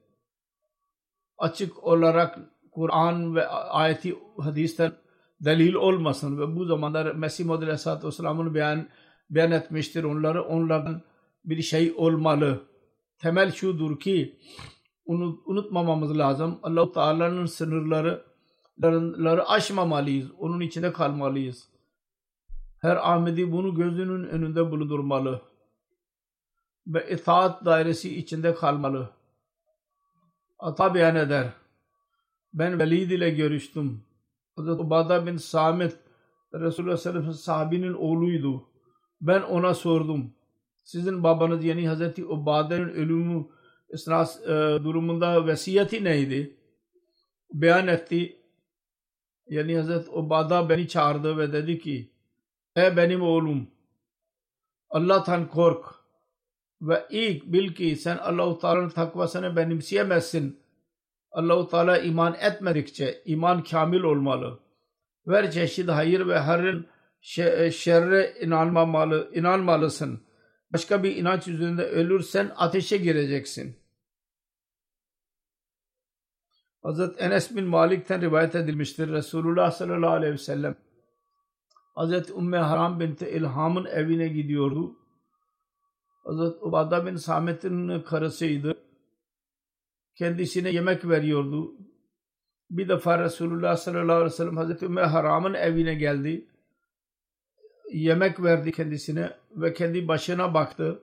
Açık 1.39 1.85
olarak 1.85 2.39
Kur'an 2.73 3.35
ve 3.35 3.47
ayeti 3.49 4.19
hadisten 4.39 4.93
delil 5.41 5.75
olmasın 5.75 6.39
ve 6.39 6.57
bu 6.57 6.65
zamanda 6.65 7.13
Mesih 7.13 7.45
Muhammed 7.45 7.63
Aleyhisselatü 7.63 8.07
Vesselam'ın 8.07 8.55
beyan 8.55 8.89
beyan 9.31 9.51
etmiştir 9.51 10.05
onları. 10.05 10.43
Onlardan 10.43 11.03
bir 11.45 11.63
şey 11.63 11.93
olmalı. 11.97 12.63
Temel 13.19 13.53
şudur 13.53 14.01
ki 14.01 14.39
unutmamamız 15.47 16.19
lazım. 16.19 16.59
Allah-u 16.63 16.93
Teala'nın 16.93 17.47
sınırları 17.47 18.34
aşmamalıyız. 19.47 20.31
Onun 20.39 20.61
içinde 20.61 20.93
kalmalıyız. 20.93 21.69
Her 22.81 22.97
Ahmedi 22.97 23.53
bunu 23.53 23.75
gözünün 23.75 24.25
önünde 24.25 24.71
bulundurmalı. 24.71 25.43
Ve 26.87 27.11
itaat 27.11 27.65
dairesi 27.65 28.19
içinde 28.19 28.55
kalmalı. 28.55 29.11
Ata 30.59 30.95
beyan 30.95 31.17
eder. 31.17 31.53
Ben 32.53 32.79
Velid 32.79 33.11
ile 33.11 33.31
görüştüm. 33.31 34.05
Hazreti 34.57 34.83
Ubada 34.83 35.27
bin 35.27 35.37
Samit 35.37 35.97
Resulullah 36.55 36.97
sallallahu 36.97 37.19
aleyhi 37.19 37.29
ve 37.29 37.33
sellem 37.33 37.57
sahabinin 37.57 37.95
oğluydu. 37.95 38.69
Ben 39.21 39.43
ona 39.43 39.75
sordum. 39.75 40.35
Sizin 40.85 41.23
babanız 41.23 41.65
yani 41.65 41.89
Hazreti 41.89 42.25
Ubade'nin 42.25 42.89
ölümü 42.89 43.47
esnas 43.89 44.43
e, 44.43 44.49
durumunda 44.85 45.47
vesiyeti 45.47 46.05
neydi? 46.05 46.57
Beyan 47.53 47.89
etti. 47.89 48.44
Yani 49.49 49.77
Hazreti 49.77 50.11
Ubada 50.11 50.69
beni 50.69 50.89
çağırdı 50.89 51.39
ve 51.39 51.53
dedi 51.53 51.79
ki 51.79 52.11
Ey 52.77 52.97
benim 52.97 53.23
oğlum 53.23 53.67
Allah'tan 54.91 55.49
kork 55.49 55.85
ve 56.83 57.07
ilk 57.11 57.45
bil 57.45 57.75
ki 57.75 57.97
sen 57.97 58.17
Allah-u 58.17 58.59
Teala'nın 58.59 58.89
takvasını 58.89 59.57
benimseyemezsin. 59.57 60.61
Allah-u 61.33 61.69
Teala 61.69 61.99
iman 61.99 62.37
etmedikçe 62.41 63.23
iman 63.25 63.63
kamil 63.63 64.01
olmalı. 64.01 64.59
Ver 65.27 65.51
çeşit 65.51 65.89
hayır 65.89 66.29
ve 66.29 66.39
harın 66.39 66.87
e, 67.39 67.71
şerre 67.71 68.35
inanmamalı, 68.41 69.31
inanmalısın. 69.35 70.21
Başka 70.73 71.03
bir 71.03 71.17
inanç 71.17 71.49
üzerinde 71.49 71.85
ölürsen 71.85 72.53
ateşe 72.57 72.97
gireceksin. 72.97 73.77
Hazret 76.85 77.23
Enes 77.23 77.57
bin 77.57 77.65
Malik'ten 77.65 78.21
rivayet 78.21 78.55
edilmiştir. 78.55 79.09
Resulullah 79.09 79.71
sallallahu 79.71 80.11
aleyhi 80.11 80.33
ve 80.33 80.39
sellem 80.39 80.77
Hazret 81.95 82.31
Ümmü 82.31 82.57
Haram 82.57 83.01
binti 83.01 83.29
İlham'ın 83.29 83.85
evine 83.85 84.29
gidiyordu. 84.29 84.97
Hazret 86.25 86.63
Ubada 86.63 87.07
bin 87.07 87.17
Samet'in 87.17 88.01
karısıydı. 88.01 88.75
Kendisine 90.19 90.71
yemek 90.71 91.09
veriyordu. 91.09 91.73
Bir 92.71 92.89
defa 92.89 93.19
Resulullah 93.19 93.77
sallallahu 93.77 94.17
aleyhi 94.17 94.33
ve 94.33 94.37
sellem 94.37 94.57
Hazreti 94.57 94.85
Ümmü 94.85 95.01
Haram'ın 95.01 95.55
evine 95.55 95.95
geldi 95.95 96.49
yemek 97.93 98.43
verdi 98.43 98.73
kendisine 98.73 99.37
ve 99.51 99.73
kendi 99.73 100.09
başına 100.09 100.55
baktı. 100.55 101.03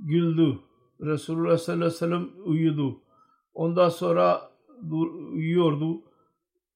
Güldü. 0.00 0.58
Resulullah 1.00 1.58
sallallahu 1.58 1.84
aleyhi 1.84 1.94
ve 1.94 1.98
sellem 1.98 2.28
uyudu. 2.44 3.00
Ondan 3.54 3.88
sonra 3.88 4.55
uyuyordu. 5.32 6.02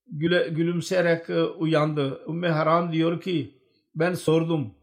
Güle, 0.07 0.49
gülümseyerek 0.49 1.31
e, 1.31 1.43
uyandı. 1.43 2.21
Ümmü 2.29 2.49
Haram 2.49 2.93
diyor 2.93 3.21
ki 3.21 3.55
ben 3.95 4.15
sordum. 4.15 4.75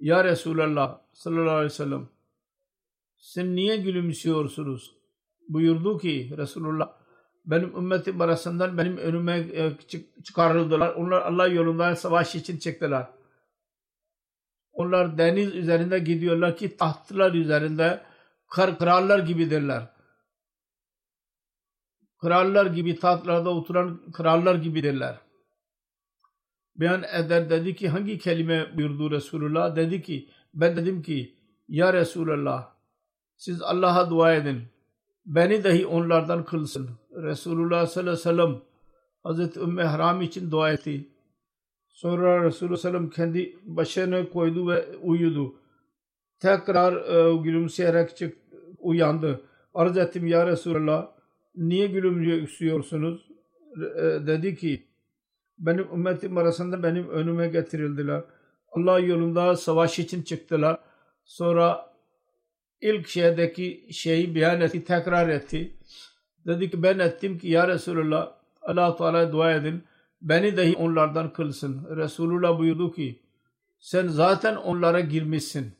Ya 0.00 0.24
Resulallah 0.24 1.00
sallallahu 1.12 1.50
aleyhi 1.50 1.64
ve 1.64 1.74
sellem 1.74 2.08
sen 3.16 3.56
niye 3.56 3.76
gülümsüyorsunuz? 3.76 4.94
Buyurdu 5.48 5.98
ki 5.98 6.34
Resulullah 6.36 6.98
benim 7.44 7.76
ümmetim 7.76 8.20
arasından 8.20 8.78
benim 8.78 8.96
önüme 8.96 9.38
e, 9.38 9.72
çıkarıldılar. 10.24 10.94
Onlar 10.94 11.22
Allah 11.22 11.46
yolunda 11.46 11.96
savaş 11.96 12.34
için 12.34 12.58
çıktılar. 12.58 13.10
Onlar 14.72 15.18
deniz 15.18 15.54
üzerinde 15.54 15.98
gidiyorlar 15.98 16.56
ki 16.56 16.76
tahtlar 16.76 17.32
üzerinde 17.32 18.00
kar 18.48 18.78
krallar 18.78 19.18
gibidirler. 19.18 19.97
Krallar 22.20 22.66
gibi 22.66 22.98
tahtlarda 22.98 23.50
oturan 23.50 24.00
krallar 24.12 24.54
gibidirler. 24.54 25.18
Beyan 26.76 27.02
eder 27.02 27.50
dedi 27.50 27.76
ki 27.76 27.88
hangi 27.88 28.18
kelime 28.18 28.76
buyurdu 28.76 29.10
Resulullah? 29.10 29.76
Dedi 29.76 30.02
ki 30.02 30.28
ben 30.54 30.76
dedim 30.76 31.02
ki 31.02 31.34
ya 31.68 31.92
Resulullah 31.92 32.72
siz 33.36 33.62
Allah'a 33.62 34.10
dua 34.10 34.34
edin. 34.34 34.62
Beni 35.26 35.64
dahi 35.64 35.86
onlardan 35.86 36.44
kılsın. 36.44 36.90
Resulullah 37.12 37.86
sallallahu 37.86 38.10
aleyhi 38.12 38.28
ve 38.28 38.42
sellem 38.42 38.60
Hazreti 39.22 39.60
Ümmü 39.60 39.82
Haram 39.82 40.22
için 40.22 40.50
dua 40.50 40.72
etti. 40.72 41.08
Sonra 41.88 42.44
Resulullah 42.44 42.76
sallallahu 42.76 43.10
kendi 43.10 43.56
başına 43.64 44.28
koydu 44.28 44.68
ve 44.68 44.96
uyudu. 44.96 45.54
Tekrar 46.40 46.92
e, 46.92 47.36
gülümseyerek 47.36 48.16
çık, 48.16 48.38
uyandı. 48.78 49.40
Arz 49.74 49.96
ettim 49.96 50.26
ya 50.26 50.46
Resulullah 50.46 51.17
niye 51.58 51.86
gülümsüyorsunuz? 51.86 53.28
E, 53.76 54.02
dedi 54.02 54.56
ki 54.56 54.86
benim 55.58 55.84
ümmetim 55.92 56.36
arasında 56.36 56.82
benim 56.82 57.08
önüme 57.08 57.48
getirildiler. 57.48 58.24
Allah 58.72 58.98
yolunda 58.98 59.56
savaş 59.56 59.98
için 59.98 60.22
çıktılar. 60.22 60.78
Sonra 61.24 61.94
ilk 62.80 63.08
şeydeki 63.08 63.88
şeyi 63.90 64.34
beyan 64.34 64.60
etti, 64.60 64.84
tekrar 64.84 65.28
etti. 65.28 65.76
Dedi 66.46 66.70
ki 66.70 66.82
ben 66.82 66.98
ettim 66.98 67.38
ki 67.38 67.48
ya 67.48 67.68
Resulullah 67.68 68.32
Allah 68.62 68.96
Teala 68.96 69.32
dua 69.32 69.52
edin. 69.52 69.84
Beni 70.22 70.56
dahi 70.56 70.76
onlardan 70.76 71.32
kılsın. 71.32 71.96
Resulullah 71.96 72.58
buyurdu 72.58 72.92
ki 72.92 73.22
sen 73.78 74.06
zaten 74.06 74.56
onlara 74.56 75.00
girmişsin. 75.00 75.72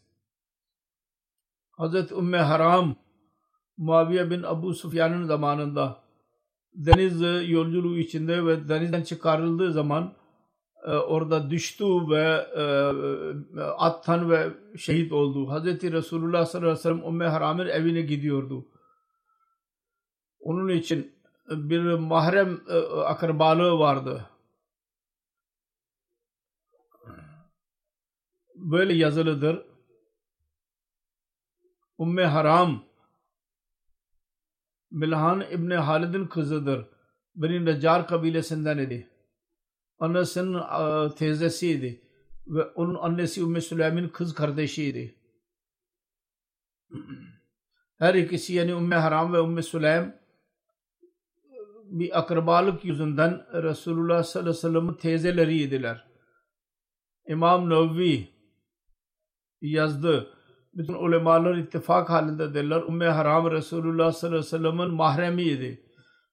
Hazreti 1.71 2.15
Ümmü 2.15 2.37
Haram 2.37 2.97
Muaviye 3.79 4.31
bin 4.31 4.43
Abu 4.43 4.75
Sufyan'ın 4.75 5.25
zamanında 5.25 6.03
deniz 6.75 7.21
yolculuğu 7.51 7.99
içinde 7.99 8.47
ve 8.47 8.69
denizden 8.69 9.03
çıkarıldığı 9.03 9.73
zaman 9.73 10.15
e, 10.87 10.91
orada 10.91 11.51
düştü 11.51 11.85
ve 11.85 12.47
e, 12.57 12.65
attan 13.61 14.31
ve 14.31 14.49
şehit 14.77 15.13
oldu. 15.13 15.51
Hazreti 15.51 15.93
Resulullah 15.93 16.47
sallallahu 16.47 16.71
aleyhi 16.71 16.79
ve 16.79 16.83
sellem 16.83 17.15
Ümmü 17.15 17.25
Haram'ın 17.25 17.69
evine 17.69 18.01
gidiyordu. 18.01 18.69
Onun 20.41 20.69
için 20.69 21.15
bir 21.51 21.81
mahrem 21.83 22.61
e, 22.69 22.79
akrabalığı 23.01 23.79
vardı. 23.79 24.27
Böyle 28.55 28.95
yazılıdır. 28.95 29.63
Ümmü 32.01 32.23
Haram 32.23 32.88
Milhan 34.91 35.45
İbni 35.51 35.75
Halid'in 35.75 36.27
kızıdır. 36.27 36.87
Beni 37.35 37.65
Neccar 37.65 38.07
kabilesinden 38.07 38.79
idi. 38.79 39.11
Annesinin 39.99 40.55
e, 40.55 41.15
teyzesiydi. 41.15 42.03
Ve 42.47 42.65
onun 42.65 42.95
annesi 42.95 43.43
Ümmü 43.43 43.63
Süleym'in 43.63 44.09
kız 44.09 44.35
kardeşiydi. 44.35 45.15
Her 47.99 48.15
ikisi 48.15 48.55
yani 48.55 48.71
Ümmü 48.71 48.95
Haram 48.95 49.33
ve 49.33 49.39
Ümmü 49.39 49.63
Süleym 49.63 50.15
bir 51.85 52.19
akrabalık 52.19 52.85
yüzünden 52.85 53.47
Resulullah 53.63 54.23
sallallahu 54.23 54.51
aleyhi 54.51 54.57
ve 54.57 54.61
sellem'in 54.61 54.95
teyzeleriydiler. 54.95 56.09
İmam 57.29 57.71
Nevevi 57.71 58.29
yazdı 59.61 60.38
bütün 60.79 60.95
ulemalar 60.95 61.57
ittifak 61.57 62.11
halindedirler. 62.11 62.83
Ümmü 62.83 63.05
Haram 63.05 63.51
Resulullah 63.51 64.13
sallallahu 64.13 64.39
aleyhi 64.39 64.55
ve 64.55 64.59
sellem'in 64.59 64.95
mahremiydi. 64.95 65.83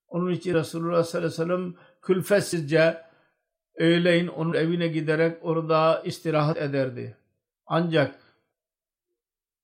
Onun 0.07 0.31
için 0.31 0.53
Resulullah 0.53 1.03
sallallahu 1.03 1.27
aleyhi 1.27 1.41
ve 1.41 1.45
sellem 1.45 1.73
külfetsizce 2.01 3.01
öğleyin 3.75 4.27
onun 4.27 4.53
evine 4.53 4.87
giderek 4.87 5.37
orada 5.41 6.01
istirahat 6.05 6.57
ederdi. 6.57 7.17
Ancak 7.65 8.19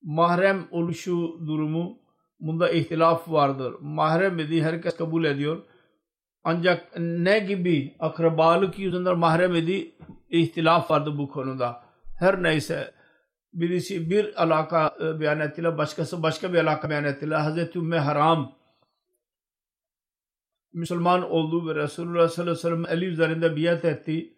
mahrem 0.02 0.68
oluşu 0.70 1.40
durumu 1.46 1.98
bunda 2.40 2.70
ihtilaf 2.70 3.28
vardır. 3.28 3.74
Mahrem 3.80 4.38
idi 4.38 4.62
herkes 4.62 4.96
kabul 4.96 5.24
ediyor. 5.24 5.62
Ancak 6.44 6.98
ne 6.98 7.38
gibi 7.38 7.96
akrabalık 7.98 8.78
yüzünden 8.78 9.18
mahrem 9.18 9.54
idi 9.54 9.94
ihtilaf 10.30 10.90
vardı 10.90 11.18
bu 11.18 11.28
konuda. 11.28 11.82
Her 12.18 12.42
neyse 12.42 12.94
birisi 13.52 14.10
bir 14.10 14.42
alaka 14.42 14.96
e, 15.00 15.20
beyan 15.20 15.40
ettiler, 15.40 15.78
başkası 15.78 16.22
başka 16.22 16.52
bir 16.52 16.58
alaka 16.58 16.90
beyan 16.90 17.04
ettiler. 17.04 17.40
Hazreti 17.40 17.78
Ümmü 17.78 17.96
Haram 17.96 18.52
Müslüman 20.72 21.30
oldu 21.30 21.68
ve 21.68 21.74
Resulullah 21.74 22.28
sallallahu 22.28 22.52
aleyhi 22.52 22.58
ve 22.58 22.86
sellem 22.86 22.98
eli 22.98 23.04
üzerinde 23.04 23.56
biat 23.56 23.84
etti. 23.84 24.36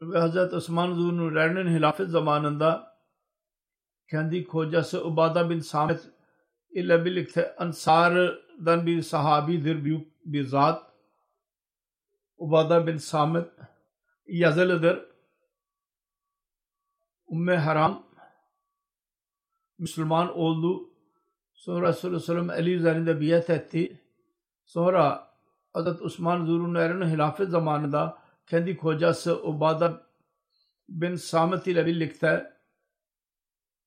Ve 0.00 0.18
Hazreti 0.18 0.56
Osman 0.56 0.94
Zurnurer'in 0.94 1.76
hilafet 1.76 2.08
zamanında 2.08 2.96
kendi 4.10 4.44
kocası 4.44 5.04
Ubada 5.04 5.50
bin 5.50 5.60
Samet 5.60 6.10
ile 6.70 7.04
birlikte 7.04 7.56
Ansar'dan 7.56 8.86
bir 8.86 9.02
sahabidir, 9.02 9.84
büyük 9.84 10.06
bir 10.24 10.44
zat. 10.44 10.82
Ubada 12.36 12.86
bin 12.86 12.96
Samet 12.96 13.48
yazılıdır. 14.26 15.09
Ümmü 17.30 17.54
Haram 17.54 18.02
Müslüman 19.78 20.38
oldu. 20.38 20.90
Sonra 21.54 21.88
ve 22.04 22.20
sellem 22.20 22.50
Ali 22.50 22.74
üzerinde 22.74 23.20
biat 23.20 23.50
etti. 23.50 24.00
Sonra 24.64 25.30
Hazreti 25.72 26.04
Osman 26.04 26.44
Zurunler'in 26.44 27.02
hilafet 27.02 27.48
zamanında 27.48 28.18
kendi 28.46 28.76
kocası 28.76 29.42
Ubada 29.42 30.02
bin 30.88 31.14
Samet 31.14 31.66
ile 31.66 31.86
birlikte 31.86 32.52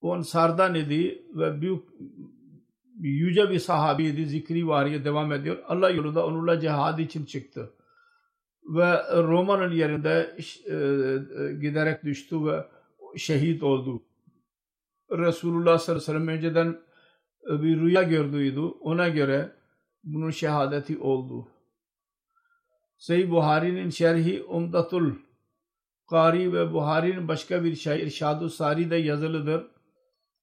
o 0.02 0.14
Ansar'dan 0.14 0.76
idi 0.76 1.26
ve 1.36 1.62
büyük 1.62 1.84
yüce 3.00 3.50
bir 3.50 3.60
sahabiydi. 3.60 4.26
Zikri 4.26 4.68
variye 4.68 5.06
devam 5.06 5.32
ediyor. 5.32 5.58
Allah 5.68 5.90
yolunda 5.90 6.26
onunla 6.26 6.60
cihad 6.60 7.00
için 7.00 7.26
çıktı. 7.26 7.74
Ve 8.64 9.24
Roma'nın 9.24 9.72
yerinde 9.72 10.36
e, 10.66 10.74
e, 10.74 11.54
giderek 11.54 12.04
düştü 12.04 12.46
ve 12.46 12.68
şehit 13.18 13.64
oldu. 13.64 14.04
Resulullah 15.12 15.78
sallallahu 15.78 16.12
aleyhi 16.12 16.20
ve 16.20 16.26
sellem 16.26 16.28
önceden 16.28 16.82
bir 17.64 17.80
rüya 17.80 18.04
gördüydü. 18.04 18.60
Ona 18.60 19.10
göre 19.10 19.52
bunun 20.04 20.30
şehadeti 20.30 20.98
oldu. 20.98 21.48
Sahih 22.98 23.30
Buhari'nin 23.30 23.90
şerhi 23.90 24.44
Umdatul 24.44 25.12
Kari 26.10 26.54
ve 26.54 26.74
Buhari'nin 26.74 27.28
başka 27.28 27.64
bir 27.64 27.76
şair 27.76 28.10
Şadu 28.10 28.50
Sari'de 28.50 28.96
yazılıdır. 28.96 29.68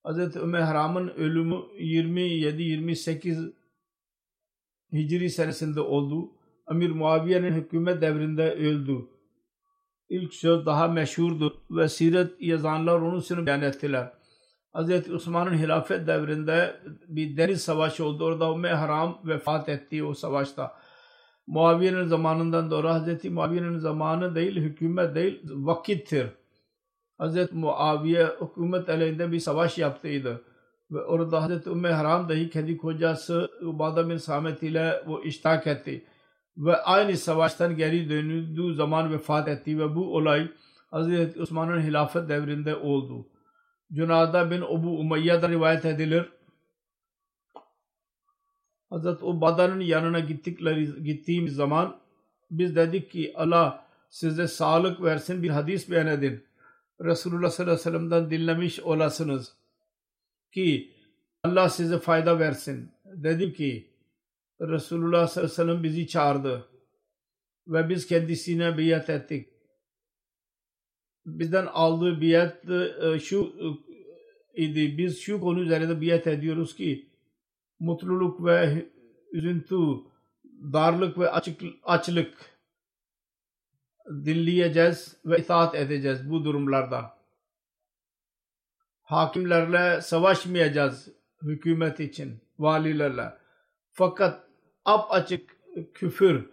Hz. 0.05 0.37
Ömer 0.37 1.15
ölümü 1.17 1.55
27-28 1.55 3.53
Hicri 4.93 5.31
senesinde 5.31 5.81
oldu. 5.81 6.33
Amir 6.67 6.91
Muaviye'nin 6.91 7.53
hükümet 7.53 8.03
devrinde 8.03 8.53
öldü 8.53 9.09
ilk 10.11 10.35
söz 10.35 10.67
daha 10.67 10.89
meşhurdur 10.89 11.51
ve 11.71 11.89
siret 11.89 12.33
yazanlar 12.41 13.01
onun 13.01 13.21
için 13.21 13.47
beyan 13.47 13.63
ettiler. 13.63 14.13
Hz. 14.75 15.11
Osman'ın 15.11 15.59
hilafet 15.59 16.07
devrinde 16.07 16.77
bir 17.09 17.37
deniz 17.37 17.63
savaşı 17.63 18.05
oldu. 18.05 18.25
Orada 18.25 18.53
Ümmü 18.53 18.69
Haram 18.69 19.21
vefat 19.25 19.69
etti 19.69 20.05
o 20.05 20.15
savaşta. 20.15 20.75
Muaviye'nin 21.47 22.05
zamanından 22.05 22.69
sonra 22.69 23.07
Hz. 23.07 23.25
Muaviye'nin 23.25 23.79
zamanı 23.79 24.35
değil, 24.35 24.57
hükümet 24.57 25.15
değil, 25.15 25.41
vakittir. 25.51 26.27
Hz. 27.21 27.53
Muaviye 27.53 28.27
hükümet 28.41 28.89
aleyhinde 28.89 29.33
bir 29.33 29.41
savaş 29.41 29.79
yaptıydı. 29.79 30.43
Ve 30.91 31.03
orada 31.03 31.49
Hz. 31.49 31.67
Ümmü 31.67 31.89
Haram 31.89 32.29
dahi 32.29 32.51
kendi 32.51 32.77
kocası 32.77 33.51
Ubada 33.63 34.09
bin 34.09 34.17
Samet 34.17 34.63
ile 34.63 35.03
o 35.09 35.23
iştak 35.23 35.67
etti 35.67 36.05
ve 36.61 36.77
aynı 36.77 37.17
savaştan 37.17 37.77
geri 37.77 38.11
döndüğü 38.11 38.75
zaman 38.75 39.13
vefat 39.13 39.49
etti 39.49 39.79
ve 39.79 39.95
bu 39.95 40.17
olay 40.17 40.51
Hazreti 40.91 41.43
Osman'ın 41.43 41.81
hilafet 41.83 42.29
devrinde 42.29 42.77
oldu. 42.77 43.27
Cunada 43.93 44.51
bin 44.51 44.61
Abu 44.61 44.99
Umayya'da 44.99 45.49
rivayet 45.49 45.85
edilir. 45.85 46.29
Hazreti 48.91 49.25
Ubada'nın 49.25 49.81
yanına 49.81 50.21
gittikleri, 50.21 51.05
gittiğimiz 51.05 51.55
zaman 51.55 51.97
biz 52.51 52.77
dedik 52.77 53.11
ki 53.11 53.33
Allah 53.37 53.87
size 54.11 54.49
sağlık 54.49 55.03
versin 55.03 55.43
bir 55.43 55.51
hadis 55.51 55.91
beyan 55.91 56.07
edin. 56.07 56.45
Resulullah 57.01 57.51
sallallahu 57.51 57.75
aleyhi 57.75 57.89
ve 57.89 57.99
sellem'den 57.99 58.31
dinlemiş 58.31 58.81
olasınız 58.81 59.53
ki 60.53 60.91
Allah 61.45 61.69
size 61.69 61.99
fayda 61.99 62.39
versin. 62.39 62.91
Dedim 63.05 63.53
ki 63.53 63.90
Resulullah 64.61 65.27
sallallahu 65.29 65.53
aleyhi 65.53 65.69
ve 65.69 65.73
sellem 65.73 65.83
bizi 65.83 66.09
çağırdı 66.09 66.69
ve 67.67 67.89
biz 67.89 68.07
kendisine 68.07 68.79
biat 68.79 69.11
ettik. 69.11 69.49
Bizden 71.27 71.67
aldığı 71.67 72.21
biat 72.21 72.71
e, 72.71 73.19
şu 73.19 73.55
e, 74.57 74.63
idi. 74.63 74.99
Biz 74.99 75.21
şu 75.21 75.41
konu 75.41 75.61
üzerinde 75.61 76.01
biat 76.01 76.27
ediyoruz 76.27 76.77
ki 76.77 77.11
mutluluk 77.79 78.45
ve 78.45 78.87
üzüntü, 79.33 79.77
darlık 80.45 81.19
ve 81.19 81.31
açık, 81.31 81.61
açlık 81.83 82.35
dinleyeceğiz 84.09 85.17
ve 85.25 85.39
itaat 85.39 85.75
edeceğiz 85.75 86.31
bu 86.31 86.45
durumlarda. 86.45 87.19
Hakimlerle 89.03 90.01
savaşmayacağız 90.01 91.09
hükümet 91.43 92.01
için, 92.01 92.41
valilerle. 92.59 93.33
Fakat 93.93 94.50
ap 94.85 95.13
açık 95.13 95.57
küfür 95.95 96.51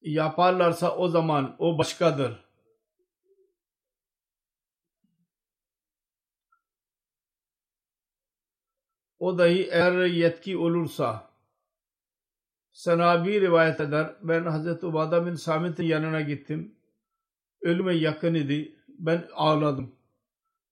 yaparlarsa 0.00 0.96
o 0.96 1.08
zaman 1.08 1.56
o 1.58 1.78
başkadır. 1.78 2.46
O 9.18 9.38
dahi 9.38 9.68
eğer 9.70 10.04
yetki 10.04 10.56
olursa 10.56 11.30
Sanabi 12.76 13.40
rivayet 13.40 13.80
eder. 13.80 14.16
Ben 14.22 14.44
Hazreti 14.44 14.86
Ubada 14.86 15.26
bin 15.26 15.34
Samit'in 15.34 15.84
yanına 15.84 16.20
gittim. 16.20 16.74
Ölüme 17.60 17.94
yakın 17.94 18.34
idi. 18.34 18.76
Ben 18.88 19.28
ağladım. 19.34 19.96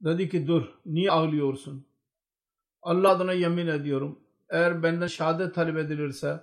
Dedi 0.00 0.28
ki 0.28 0.46
dur 0.46 0.78
niye 0.86 1.11
ağlıyorsun? 1.11 1.86
Allah 2.82 3.11
adına 3.11 3.32
yemin 3.32 3.66
ediyorum. 3.66 4.24
Eğer 4.55 4.82
benden 4.82 5.07
şehadet 5.07 5.55
talep 5.55 5.76
edilirse 5.76 6.40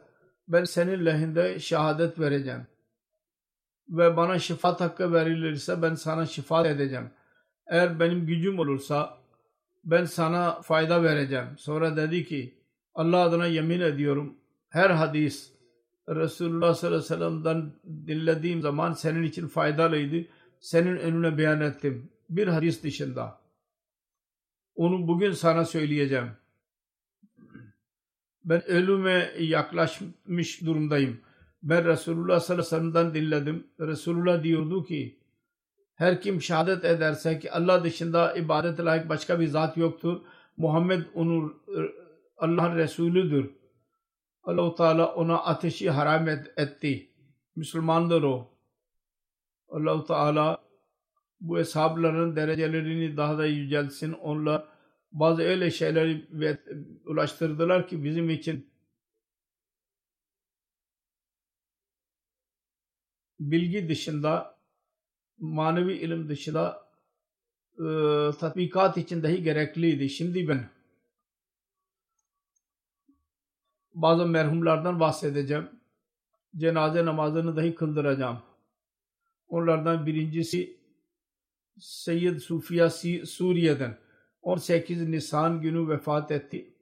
ben 0.48 0.64
senin 0.64 1.06
lehinde 1.06 1.60
şehadet 1.60 2.20
vereceğim. 2.20 2.68
Ve 3.90 4.18
bana 4.18 4.40
şifat 4.40 4.82
hakkı 4.82 5.14
verilirse 5.14 5.82
ben 5.82 5.94
sana 5.94 6.26
şifat 6.26 6.66
edeceğim. 6.66 7.10
Eğer 7.68 8.00
benim 8.00 8.26
gücüm 8.26 8.60
olursa 8.60 9.18
ben 9.84 10.06
sana 10.06 10.62
fayda 10.62 11.04
vereceğim. 11.04 11.48
Sonra 11.58 11.96
dedi 11.98 12.26
ki 12.26 12.62
Allah 12.94 13.18
adına 13.18 13.46
yemin 13.46 13.80
ediyorum 13.80 14.38
her 14.70 14.90
hadis 14.90 15.54
Resulullah 16.10 16.74
sallallahu 16.74 16.98
aleyhi 16.98 17.12
ve 17.12 17.16
sellem'den 17.16 17.74
dinlediğim 18.08 18.62
zaman 18.62 18.94
senin 18.94 19.24
için 19.24 19.48
faydalıydı. 19.48 20.28
Senin 20.60 20.98
önüne 20.98 21.38
beyan 21.38 21.62
ettim. 21.62 22.12
Bir 22.30 22.48
hadis 22.48 22.84
dışında. 22.84 23.42
Onu 24.76 25.08
bugün 25.08 25.32
sana 25.32 25.66
söyleyeceğim. 25.66 26.41
Ben 28.46 28.70
ölüme 28.70 29.32
yaklaşmış 29.40 30.66
durumdayım. 30.66 31.22
Ben 31.64 31.86
Resulullah 31.86 32.40
sallallahu 32.40 32.76
aleyhi 32.76 32.76
ve 32.76 32.92
sellem'den 32.92 33.14
dinledim. 33.14 33.68
Resulullah 33.80 34.44
diyordu 34.44 34.84
ki 34.84 35.20
her 35.96 36.22
kim 36.22 36.42
şehadet 36.42 36.86
ederse 36.86 37.40
ki 37.40 37.52
Allah 37.52 37.84
dışında 37.84 38.36
ibadet 38.36 38.80
layık 38.80 39.10
başka 39.10 39.40
bir 39.40 39.48
zat 39.48 39.78
yoktur. 39.78 40.22
Muhammed 40.58 41.02
onun 41.14 41.62
Allah'ın 42.38 42.76
Resulüdür. 42.76 43.52
Allah-u 44.44 44.76
Teala 44.76 45.16
ona 45.16 45.38
ateşi 45.38 45.90
haram 45.90 46.28
et, 46.28 46.54
etti. 46.58 47.10
Müslümandır 47.56 48.24
o. 48.24 48.48
Allah-u 49.70 50.06
Teala 50.06 50.58
bu 51.42 51.58
hesapların 51.58 52.36
derecelerini 52.36 53.18
daha 53.18 53.38
da 53.38 53.46
yücelsin. 53.46 54.14
Onlar 54.14 54.64
bazı 55.12 55.42
öyle 55.42 55.72
şeyleri 55.72 56.28
ulaştırdılar 57.06 57.88
ki 57.88 58.04
bizim 58.04 58.30
için 58.30 58.72
bilgi 63.40 63.90
dışında 63.90 64.58
manevi 65.38 65.94
ilim 65.94 66.30
dışında 66.30 66.88
e, 67.78 67.86
tatbikat 68.40 68.98
için 68.98 69.24
dahi 69.24 69.44
gerekliydi. 69.44 70.10
Şimdi 70.10 70.48
ben 70.48 70.70
bazı 73.94 74.26
merhumlardan 74.26 75.00
bahsedeceğim. 75.00 75.70
Cenaze 76.58 77.06
namazını 77.06 77.56
dahi 77.56 77.76
kıldıracağım. 77.76 78.40
Onlardan 79.48 80.06
birincisi 80.06 80.78
Seyyid 81.80 82.40
Sufiya 82.40 82.90
Suriye'den 83.26 83.98
18 84.42 85.10
Nisan 85.10 85.62
günü 85.62 85.90
vefat 85.90 86.32
etti. 86.32 86.74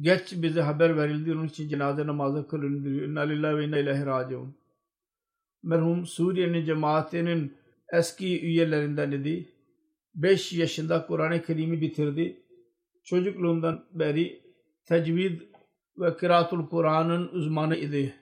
Geç 0.00 0.32
bize 0.32 0.60
haber 0.60 0.96
verildi. 0.96 1.32
Onun 1.32 1.46
için 1.46 1.68
cenaze 1.68 2.06
namazı 2.06 2.48
kılındı. 2.48 3.04
İnna 3.04 3.20
lillahi 3.20 3.56
ve 3.56 3.64
inna 3.64 3.78
ilahi 3.78 4.06
raciun. 4.06 4.56
Merhum 5.62 6.06
Suriye'nin 6.06 6.64
cemaatinin 6.64 7.56
eski 7.92 8.40
üyelerinden 8.46 9.12
idi. 9.12 9.48
5 10.14 10.52
yaşında 10.52 11.06
Kur'an-ı 11.06 11.42
Kerim'i 11.42 11.80
bitirdi. 11.80 12.42
Çocukluğundan 13.04 13.84
beri 13.92 14.42
tecvid 14.86 15.40
ve 15.98 16.16
kıraatul 16.16 16.68
Kur'an'ın 16.68 17.28
uzmanı 17.28 17.76
idi. 17.76 18.14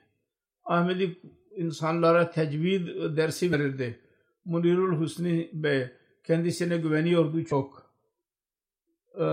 Ahmedi 0.64 1.20
insanlara 1.60 2.30
tecvid 2.30 3.16
dersi 3.16 3.52
verirdi. 3.52 4.00
Munirul 4.44 4.96
Husni 4.96 5.50
Bey 5.52 5.86
kendisine 6.24 6.76
güveniyordu 6.76 7.44
çok. 7.44 7.90
Ee, 9.20 9.24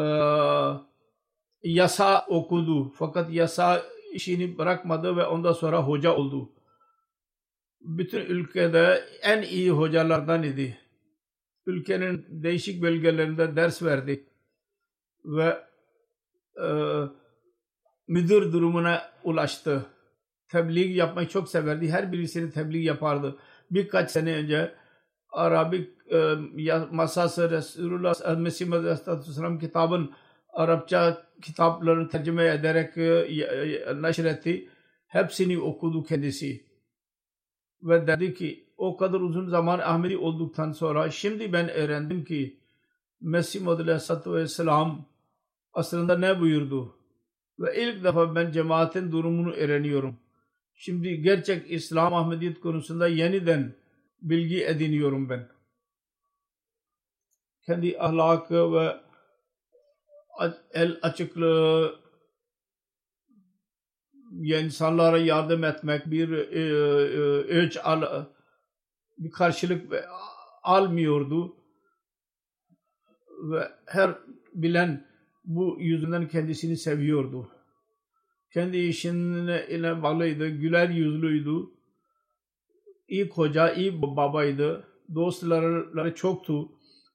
yasa 1.64 2.26
okudu 2.28 2.90
fakat 2.90 3.34
yasa 3.34 3.82
işini 4.14 4.58
bırakmadı 4.58 5.18
ve 5.18 5.26
ondan 5.26 5.54
sonra 5.54 5.84
hoca 5.84 6.16
oldu. 6.16 6.52
Bütün 7.82 8.22
ülkede 8.22 9.04
en 9.22 9.42
iyi 9.42 9.72
hocalardan 9.72 10.44
idi 10.44 10.78
ülkenin 11.68 12.26
değişik 12.30 12.82
bölgelerinde 12.82 13.56
ders 13.56 13.84
verdi 13.84 14.30
ve 15.26 15.64
e, 16.64 16.68
müdür 18.08 18.54
durumuna 18.54 19.12
ulaştı. 19.24 19.86
Tebliğ 20.50 20.94
yapmayı 20.94 21.28
çok 21.28 21.50
severdi. 21.50 21.92
Her 21.92 22.12
birisini 22.12 22.52
tebliğ 22.52 22.84
yapardı. 22.84 23.38
Birkaç 23.72 24.12
sene 24.12 24.34
önce 24.34 24.76
Arabik 25.30 25.90
e, 26.12 26.36
masası 26.92 27.52
Resulullah 27.52 28.38
Mesih 28.38 28.72
Aleyhisselam 28.72 29.60
kitabın 29.60 30.12
Arapça 30.54 31.24
kitaplarını 31.42 32.10
tercüme 32.10 32.46
ederek 32.46 32.98
e, 32.98 34.02
neşretti. 34.02 34.70
Hepsini 35.08 35.60
okudu 35.60 36.04
kendisi. 36.04 36.68
Ve 37.84 38.08
dedi 38.08 38.34
ki 38.34 38.68
o 38.78 38.98
kadar 38.98 39.20
uzun 39.20 39.48
zaman 39.48 39.80
Ahmedi 39.80 40.18
olduktan 40.18 40.72
sonra 40.72 41.12
şimdi 41.12 41.54
ben 41.54 41.70
öğrendim 41.70 42.26
ki 42.26 42.60
Mesih 43.22 43.68
Aleyhisselatü 43.68 44.34
Vesselam 44.34 45.06
aslında 45.74 46.18
ne 46.18 46.40
buyurdu? 46.40 46.96
Ve 47.60 47.84
ilk 47.84 48.04
defa 48.04 48.36
ben 48.36 48.52
cemaatin 48.52 49.12
durumunu 49.12 49.54
öğreniyorum. 49.54 50.20
Şimdi 50.80 51.22
gerçek 51.22 51.72
İslam 51.72 52.14
Ahmediyet 52.14 52.60
konusunda 52.60 53.08
yeniden 53.08 53.76
bilgi 54.22 54.66
ediniyorum 54.66 55.30
ben. 55.30 55.50
Kendi 57.66 58.00
ahlakı 58.00 58.74
ve 58.74 59.02
el 60.74 61.00
açıklığı 61.02 62.00
insanlara 64.32 65.18
yardım 65.18 65.64
etmek 65.64 66.12
bir 66.12 66.32
e, 66.32 66.60
e, 66.60 66.70
ölç 67.58 67.78
al, 67.84 68.26
bir 69.18 69.32
karşılık 69.32 69.94
almıyordu. 70.64 71.56
Ve 73.52 73.72
her 73.86 74.18
bilen 74.54 75.08
bu 75.44 75.78
yüzünden 75.80 76.28
kendisini 76.28 76.78
seviyordu. 76.78 77.57
Kendi 78.58 78.78
işine 78.78 79.66
ile 79.70 80.04
bağlıydı, 80.04 80.50
güler 80.50 80.90
yüzlüydü. 80.90 81.70
İyi 83.08 83.30
koca, 83.30 83.74
iyi 83.74 84.02
babaydı. 84.02 84.88
Dostları 85.16 86.16
çoktu. 86.16 86.72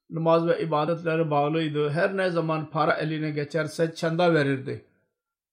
Namaz 0.09 0.47
ve 0.47 0.63
ibadetleri 0.63 1.31
bağlıydı. 1.31 1.89
Her 1.89 2.17
ne 2.17 2.29
zaman 2.29 2.69
para 2.69 2.93
eline 2.93 3.31
geçerse 3.31 3.95
çanda 3.95 4.33
verirdi. 4.33 4.85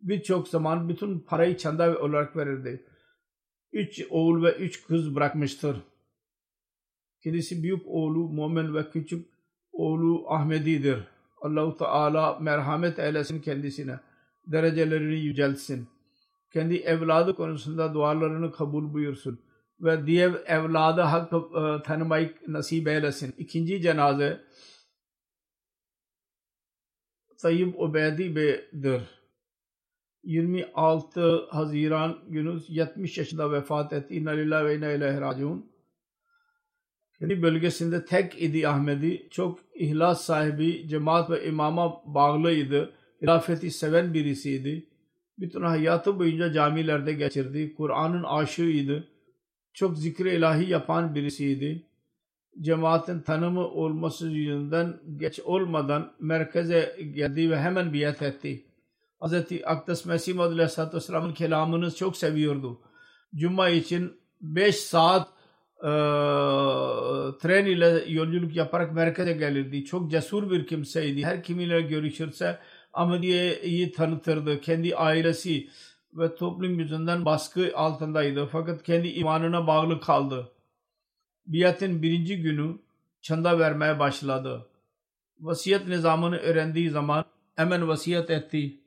Birçok 0.00 0.48
zaman 0.48 0.88
bütün 0.88 1.18
parayı 1.18 1.56
çanda 1.56 1.98
olarak 1.98 2.36
verirdi. 2.36 2.86
Üç 3.72 4.06
oğul 4.10 4.42
ve 4.42 4.54
üç 4.54 4.86
kız 4.86 5.14
bırakmıştır 5.14 5.76
Kendisi 7.22 7.62
büyük 7.62 7.82
oğlu 7.86 8.28
Muhammed 8.28 8.74
ve 8.74 8.90
küçük 8.90 9.26
oğlu 9.72 10.24
Ahmedi'dir. 10.28 10.98
Allahu 11.42 11.76
Teala 11.76 12.38
merhamet 12.38 12.98
eylesin 12.98 13.40
kendisine. 13.40 14.09
Derecelerini 14.52 15.14
yüceltsin. 15.14 15.88
Kendi 16.52 16.76
evladı 16.76 17.34
konusunda 17.34 17.94
dualarını 17.94 18.52
kabul 18.52 18.92
buyursun. 18.92 19.40
Ve 19.80 20.06
diğer 20.06 20.32
evladı 20.46 21.00
hakkı 21.00 21.36
e, 21.36 21.82
tanımayı 21.82 22.34
nasip 22.48 22.88
eylesin. 22.88 23.34
İkinci 23.38 23.82
cenaze 23.82 24.40
Tayyip 27.38 27.80
Ubeydi 27.80 28.36
Bey'dir. 28.36 29.02
26 30.24 31.46
Haziran 31.50 32.18
günü 32.28 32.60
70 32.68 33.18
yaşında 33.18 33.52
vefat 33.52 33.92
etti. 33.92 34.14
İnna 34.14 34.30
lillahi 34.30 34.64
ve 34.64 34.76
inna 34.76 34.92
ileyhi 34.92 35.20
raciun. 35.20 35.72
Kendi 37.18 37.42
bölgesinde 37.42 38.04
tek 38.04 38.42
idi 38.42 38.68
Ahmedi. 38.68 39.28
Çok 39.30 39.58
ihlas 39.74 40.24
sahibi, 40.24 40.88
cemaat 40.88 41.30
ve 41.30 41.46
imama 41.46 42.14
bağlıydı. 42.14 42.94
Hilafeti 43.22 43.70
seven 43.70 44.14
birisiydi. 44.14 44.86
Bütün 45.38 45.62
hayatı 45.62 46.18
boyunca 46.18 46.52
camilerde 46.52 47.12
geçirdi. 47.12 47.74
Kur'an'ın 47.74 48.22
aşığıydı. 48.22 49.08
Çok 49.72 49.98
zikri 49.98 50.34
ilahi 50.34 50.70
yapan 50.70 51.14
birisiydi. 51.14 51.86
Cemaatin 52.60 53.20
tanımı 53.20 53.68
olması 53.68 54.28
yüzünden 54.28 55.00
geç 55.16 55.40
olmadan 55.40 56.12
merkeze 56.20 56.96
geldi 57.14 57.50
ve 57.50 57.56
hemen 57.56 57.94
biat 57.94 58.22
etti. 58.22 58.64
Hz. 59.20 59.34
Akdas 59.64 60.06
Mesih 60.06 60.40
Aleyhisselatü 60.40 60.96
Vesselam'ın 60.96 61.34
kelamını 61.34 61.94
çok 61.94 62.16
seviyordu. 62.16 62.80
Cuma 63.34 63.68
için 63.68 64.12
5 64.40 64.76
saat 64.76 65.28
e, 65.78 65.90
tren 67.38 67.66
ile 67.66 68.04
yolculuk 68.08 68.56
yaparak 68.56 68.94
merkeze 68.94 69.32
gelirdi. 69.32 69.84
Çok 69.84 70.10
cesur 70.10 70.50
bir 70.50 70.66
kimseydi. 70.66 71.24
Her 71.24 71.42
kimiyle 71.42 71.80
görüşürse 71.80 72.58
Ahmediye'yi 72.92 73.92
tanıtırdı. 73.92 74.60
Kendi 74.60 74.96
ailesi 74.96 75.68
ve 76.14 76.34
toplum 76.34 76.78
yüzünden 76.78 77.24
baskı 77.24 77.72
altındaydı. 77.74 78.46
Fakat 78.46 78.82
kendi 78.82 79.08
imanına 79.08 79.66
bağlı 79.66 80.00
kaldı. 80.00 80.52
Biatın 81.46 82.02
birinci 82.02 82.42
günü 82.42 82.78
çanda 83.20 83.58
vermeye 83.58 83.98
başladı. 83.98 84.66
Vasiyet 85.40 85.88
nizamını 85.88 86.36
öğrendiği 86.36 86.90
zaman 86.90 87.24
hemen 87.56 87.88
vasiyet 87.88 88.30
etti. 88.30 88.80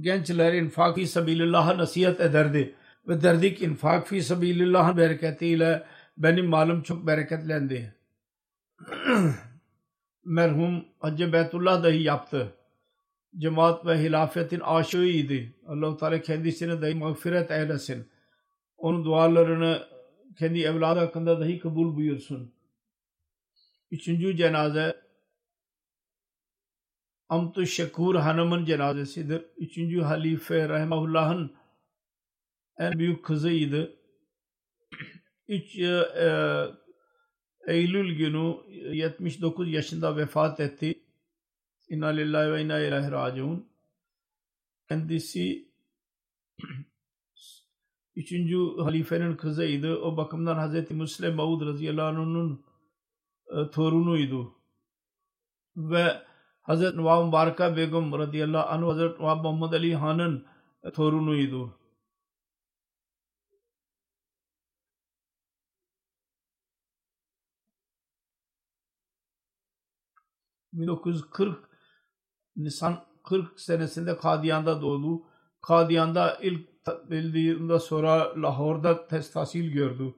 Gençler 0.00 0.52
infak 0.52 0.94
fi 0.94 1.06
sabilillah'a 1.06 1.78
nasihat 1.78 2.20
ederdi. 2.20 2.74
Ve 3.08 3.22
derdi 3.22 3.54
ki 3.54 3.64
infak 3.64 4.08
fi 4.08 4.22
sabilillah'ın 4.22 4.96
bereketiyle 4.96 5.86
benim 6.16 6.46
malım 6.46 6.82
çok 6.82 7.06
bereketlendi. 7.06 7.94
Merhum 10.24 10.84
Hacı 10.98 11.32
Beytullah 11.32 11.82
dahi 11.82 12.02
yaptı. 12.02 12.55
Cemaat 13.38 13.86
ve 13.86 14.02
hilafetin 14.02 14.60
aşığıydı. 14.60 15.52
allah 15.66 15.96
Teala 15.96 16.20
kendisine 16.20 16.82
dahi 16.82 16.94
mağfiret 16.94 17.50
eylesin. 17.50 18.08
Onun 18.76 19.04
dualarını 19.04 19.82
kendi 20.38 20.62
evladı 20.62 20.98
hakkında 20.98 21.40
dahi 21.40 21.58
kabul 21.58 21.96
buyursun. 21.96 22.54
Üçüncü 23.90 24.36
cenaze 24.36 25.06
Amtu 27.28 27.66
Şekur 27.66 28.14
Hanım'ın 28.14 28.64
cenazesidir. 28.64 29.44
Üçüncü 29.56 30.00
halife 30.00 30.68
Rahimahullah'ın 30.68 31.56
en 32.78 32.98
büyük 32.98 33.24
kızıydı. 33.24 33.96
3 35.48 35.78
e, 35.78 36.66
Eylül 37.66 38.16
günü 38.16 38.56
79 38.96 39.72
yaşında 39.72 40.16
vefat 40.16 40.60
etti. 40.60 41.05
İnna 41.88 42.06
lillahi 42.06 42.52
ve 42.52 42.62
inna 42.62 42.78
ilahi 42.80 43.10
raciun. 43.12 43.68
Kendisi 44.88 45.68
üçüncü 48.16 48.56
halifenin 48.82 49.36
kızıydı. 49.36 49.96
O 49.96 50.16
bakımdan 50.16 50.56
Hazreti 50.56 50.94
Müslim 50.94 51.34
Maud 51.34 51.66
radıyallahu 51.66 52.06
anh'ın 52.06 52.64
e, 53.46 53.70
torunuydu. 53.70 54.54
Ve 55.76 56.22
Hazreti 56.62 56.96
Nuvab 56.96 57.26
Mübareka 57.26 57.76
Begum 57.76 58.18
radıyallahu 58.18 58.68
anh 58.68 58.86
Hazreti 58.86 59.22
Nuvab 59.22 59.44
Muhammed 59.44 59.72
Ali 59.72 59.94
Han'ın 59.94 60.46
e, 60.84 60.90
torunuydu. 60.92 61.78
...1940 70.74 71.65
Nisan 72.56 73.04
40 73.24 73.60
senesinde 73.60 74.16
Kadiyan'da 74.16 74.82
doğdu. 74.82 75.22
Kadiyan'da 75.62 76.38
ilk 76.42 76.68
bildiğinde 77.10 77.78
sonra 77.78 78.42
Lahor'da 78.42 79.08
tahsil 79.08 79.72
gördü. 79.72 80.14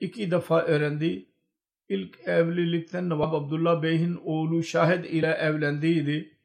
İki 0.00 0.30
defa 0.30 0.62
öğrendi. 0.62 1.28
İlk 1.88 2.20
evlilikten 2.20 3.08
Navab 3.08 3.32
Abdullah 3.32 3.82
Bey'in 3.82 4.20
oğlu 4.24 4.62
Şahid 4.62 5.04
ile 5.04 5.26
evlendiydi. 5.26 6.38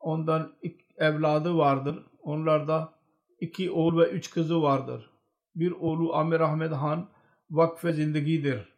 Ondan 0.00 0.56
ilk 0.62 0.80
evladı 0.96 1.56
vardır. 1.56 2.06
Onlarda 2.22 2.94
iki 3.40 3.70
oğul 3.70 3.98
ve 4.00 4.10
üç 4.10 4.30
kızı 4.30 4.62
vardır. 4.62 5.10
Bir 5.54 5.70
oğlu 5.70 6.14
Amir 6.14 6.40
Ahmed 6.40 6.72
Han 6.72 7.10
vakfe 7.50 7.92
zindigidir. 7.92 8.69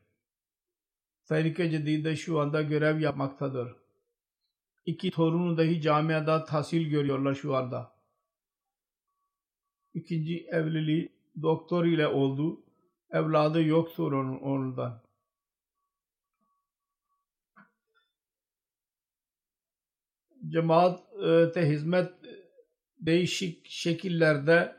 Tehlike 1.33 1.71
Cedid'de 1.71 2.17
şu 2.17 2.41
anda 2.41 2.63
görev 2.63 3.01
yapmaktadır. 3.01 3.77
İki 4.87 5.11
torunu 5.11 5.59
dahi 5.59 5.81
camiada 5.81 6.45
tahsil 6.45 6.91
görüyorlar 6.91 7.35
şu 7.35 7.57
anda. 7.57 7.93
İkinci 9.95 10.47
evliliği 10.47 11.13
doktor 11.43 11.85
ile 11.85 12.07
oldu. 12.07 12.65
Evladı 13.11 13.63
yoktur 13.63 14.13
onun, 14.13 14.39
ondan. 14.39 15.03
Cemaate 20.49 21.69
hizmet 21.69 22.13
değişik 22.99 23.67
şekillerde 23.69 24.77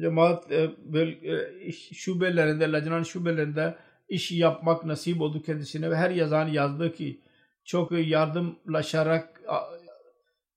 cemaat 0.00 0.52
e, 0.52 0.70
e, 0.92 1.72
şubelerinde, 1.72 2.72
lacnan 2.72 3.02
şubelerinde 3.02 3.87
iş 4.08 4.32
yapmak 4.32 4.84
nasip 4.84 5.20
oldu 5.20 5.42
kendisine 5.42 5.90
ve 5.90 5.96
her 5.96 6.10
yazan 6.10 6.48
yazdı 6.48 6.92
ki 6.92 7.20
çok 7.64 7.92
yardımlaşarak 7.92 9.42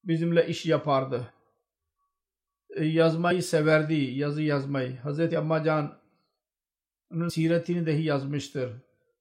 bizimle 0.03 0.47
iş 0.47 0.65
yapardı. 0.65 1.33
E, 2.75 2.85
yazmayı 2.85 3.43
severdi, 3.43 3.93
yazı 3.93 4.41
yazmayı. 4.41 4.97
Hazreti 4.97 5.39
Ammacan'ın 5.39 7.27
siretini 7.27 7.85
dahi 7.85 8.03
yazmıştır. 8.03 8.71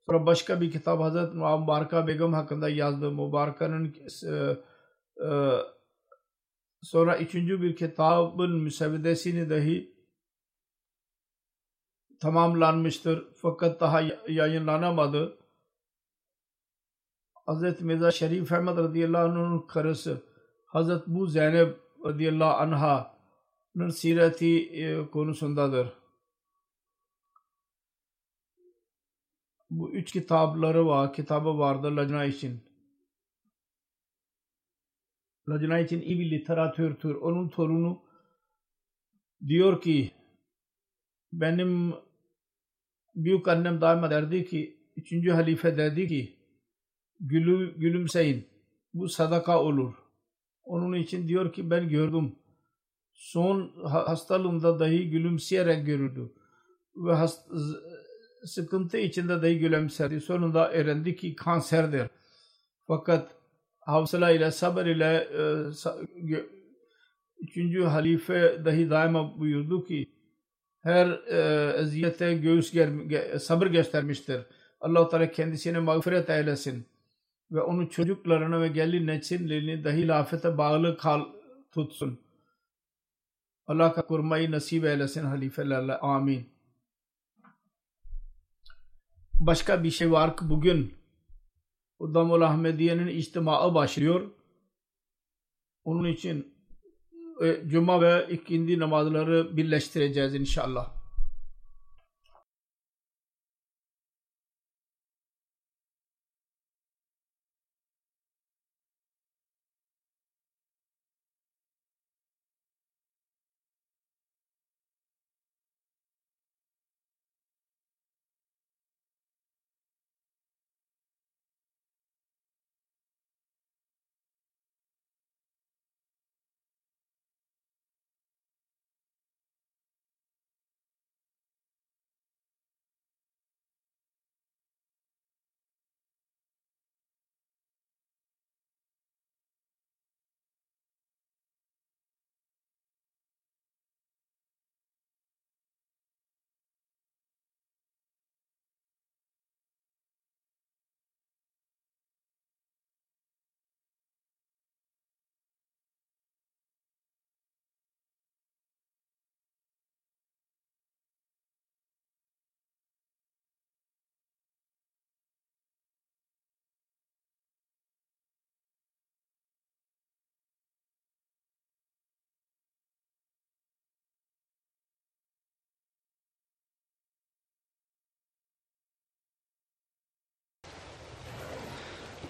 Sonra 0.07 0.27
başka 0.27 0.61
bir 0.61 0.71
kitap 0.71 1.01
Hazreti 1.01 1.37
Mübaraka 1.37 2.07
Begum 2.07 2.33
hakkında 2.33 2.69
yazdı. 2.69 3.11
Mübaraka'nın 3.11 3.95
e, 4.27 4.57
e, 5.27 5.31
sonra 6.83 7.19
üçüncü 7.19 7.63
bir 7.63 7.77
kitabın 7.77 8.51
müsevedesini 8.51 9.51
dahi 9.51 10.00
tamamlanmıştır. 12.21 13.29
Fakat 13.37 13.81
daha 13.81 14.01
yayınlanamadı. 14.29 15.39
Hazreti 17.47 17.85
Mirza 17.85 18.11
Şerif 18.11 18.53
Ahmet 18.53 18.77
radıyallahu 18.77 19.29
anh'ın 19.29 19.67
karısı 19.67 20.23
Hazreti 20.67 21.05
Bu 21.07 21.27
Zeynep 21.27 21.81
radıyallahu 22.05 22.57
anh'ın 22.57 23.89
sireti 23.89 24.59
e, 24.59 25.11
konusundadır. 25.11 25.93
Bu 29.71 29.91
üç 29.91 30.13
kitapları 30.13 30.87
var, 30.87 31.13
kitabı 31.13 31.59
vardır 31.59 31.93
lacna 31.93 32.25
için. 32.25 32.61
Lacna 35.49 35.79
için 35.79 36.01
iyi 36.01 36.21
bir 36.21 36.31
literatürdür. 36.31 37.15
Onun 37.15 37.49
torunu 37.49 38.03
diyor 39.47 39.81
ki 39.81 40.13
benim 41.33 41.95
büyük 43.15 43.49
annem 43.49 43.81
daima 43.81 44.11
derdi 44.11 44.45
ki 44.45 44.81
üçüncü 44.97 45.31
halife 45.31 45.77
derdi 45.77 46.09
ki 46.09 46.37
gülü, 47.21 47.79
gülümseyin. 47.79 48.49
Bu 48.95 49.09
sadaka 49.09 49.63
olur. 49.63 49.95
Onun 50.65 50.97
için 50.97 51.29
diyor 51.29 51.53
ki 51.53 51.71
ben 51.71 51.89
gördüm. 51.89 52.37
Son 53.15 53.85
hastalığımda 53.85 54.81
dahi 54.81 55.11
gülümseyerek 55.11 55.87
görürdü. 55.87 56.33
Ve 56.97 57.13
hast 57.13 57.51
sıkıntı 58.45 58.99
içinde 58.99 59.43
dahi 59.43 59.59
gülümserdi. 59.59 60.21
Sonunda 60.21 60.73
öğrendi 60.73 61.17
ki 61.17 61.37
kanserdir. 61.37 62.09
Fakat 62.87 63.37
havsala 63.81 64.31
ile 64.31 64.51
sabır 64.51 64.87
ile 64.87 65.29
e, 65.39 65.43
üçüncü 67.41 67.83
halife 67.83 68.65
dahi 68.65 68.91
daima 68.91 69.39
buyurdu 69.39 69.85
ki 69.85 70.20
her 70.83 71.07
e, 71.07 71.73
eziyete 71.79 72.35
göğüs 72.35 72.73
ger, 72.73 72.89
ge- 72.89 73.39
sabır 73.39 73.67
göstermiştir. 73.67 74.41
Allah-u 74.81 75.09
Teala 75.09 75.31
kendisine 75.31 75.79
mağfiret 75.79 76.31
eylesin 76.31 76.87
ve 77.51 77.61
onun 77.61 77.87
çocuklarına 77.87 78.61
ve 78.61 78.69
gelin 78.69 79.07
nesillerini 79.07 79.85
dahi 79.85 80.09
lafete 80.09 80.59
bağlı 80.59 80.97
kal 80.97 81.25
tutsun. 81.73 82.21
Allah 83.67 83.93
ka 83.93 84.07
kurmayı 84.07 84.51
nasip 84.51 84.85
eylesin 84.85 85.25
halifelerle. 85.25 85.99
Amin. 85.99 86.49
Başka 89.35 89.85
bir 89.85 89.91
şey 89.91 90.13
var 90.13 90.37
ki 90.37 90.49
bugün 90.49 90.95
Damul 92.01 92.41
Ahmediye'nin 92.41 93.07
içtimaı 93.07 93.75
başlıyor. 93.75 94.31
Onun 95.85 96.09
için 96.09 96.55
Cuma 97.67 98.01
ve 98.01 98.27
ikindi 98.31 98.79
namazları 98.79 99.57
birleştireceğiz 99.57 100.35
inşallah. 100.35 101.00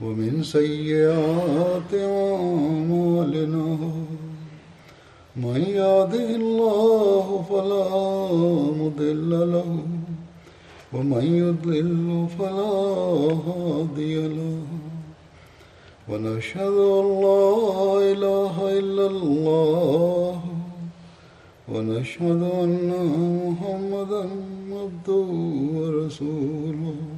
ومن 0.00 0.42
سيئات 0.42 1.92
أعمالنا 1.94 3.66
من 5.36 5.60
يهده 5.60 6.28
الله 6.42 7.44
فلا 7.50 7.88
مضل 8.82 9.30
له 9.52 9.70
ومن 10.92 11.24
يضلل 11.44 12.26
فلا 12.38 12.74
هادي 13.48 14.28
له 14.28 14.58
ونشهد 16.08 16.76
أن 17.00 17.06
لا 17.26 17.50
إله 18.12 18.78
إلا 18.78 19.06
الله 19.06 20.40
ونشهد 21.72 22.42
أن 22.64 22.90
محمدا 23.44 24.22
عبده 24.72 25.26
ورسوله 25.78 27.17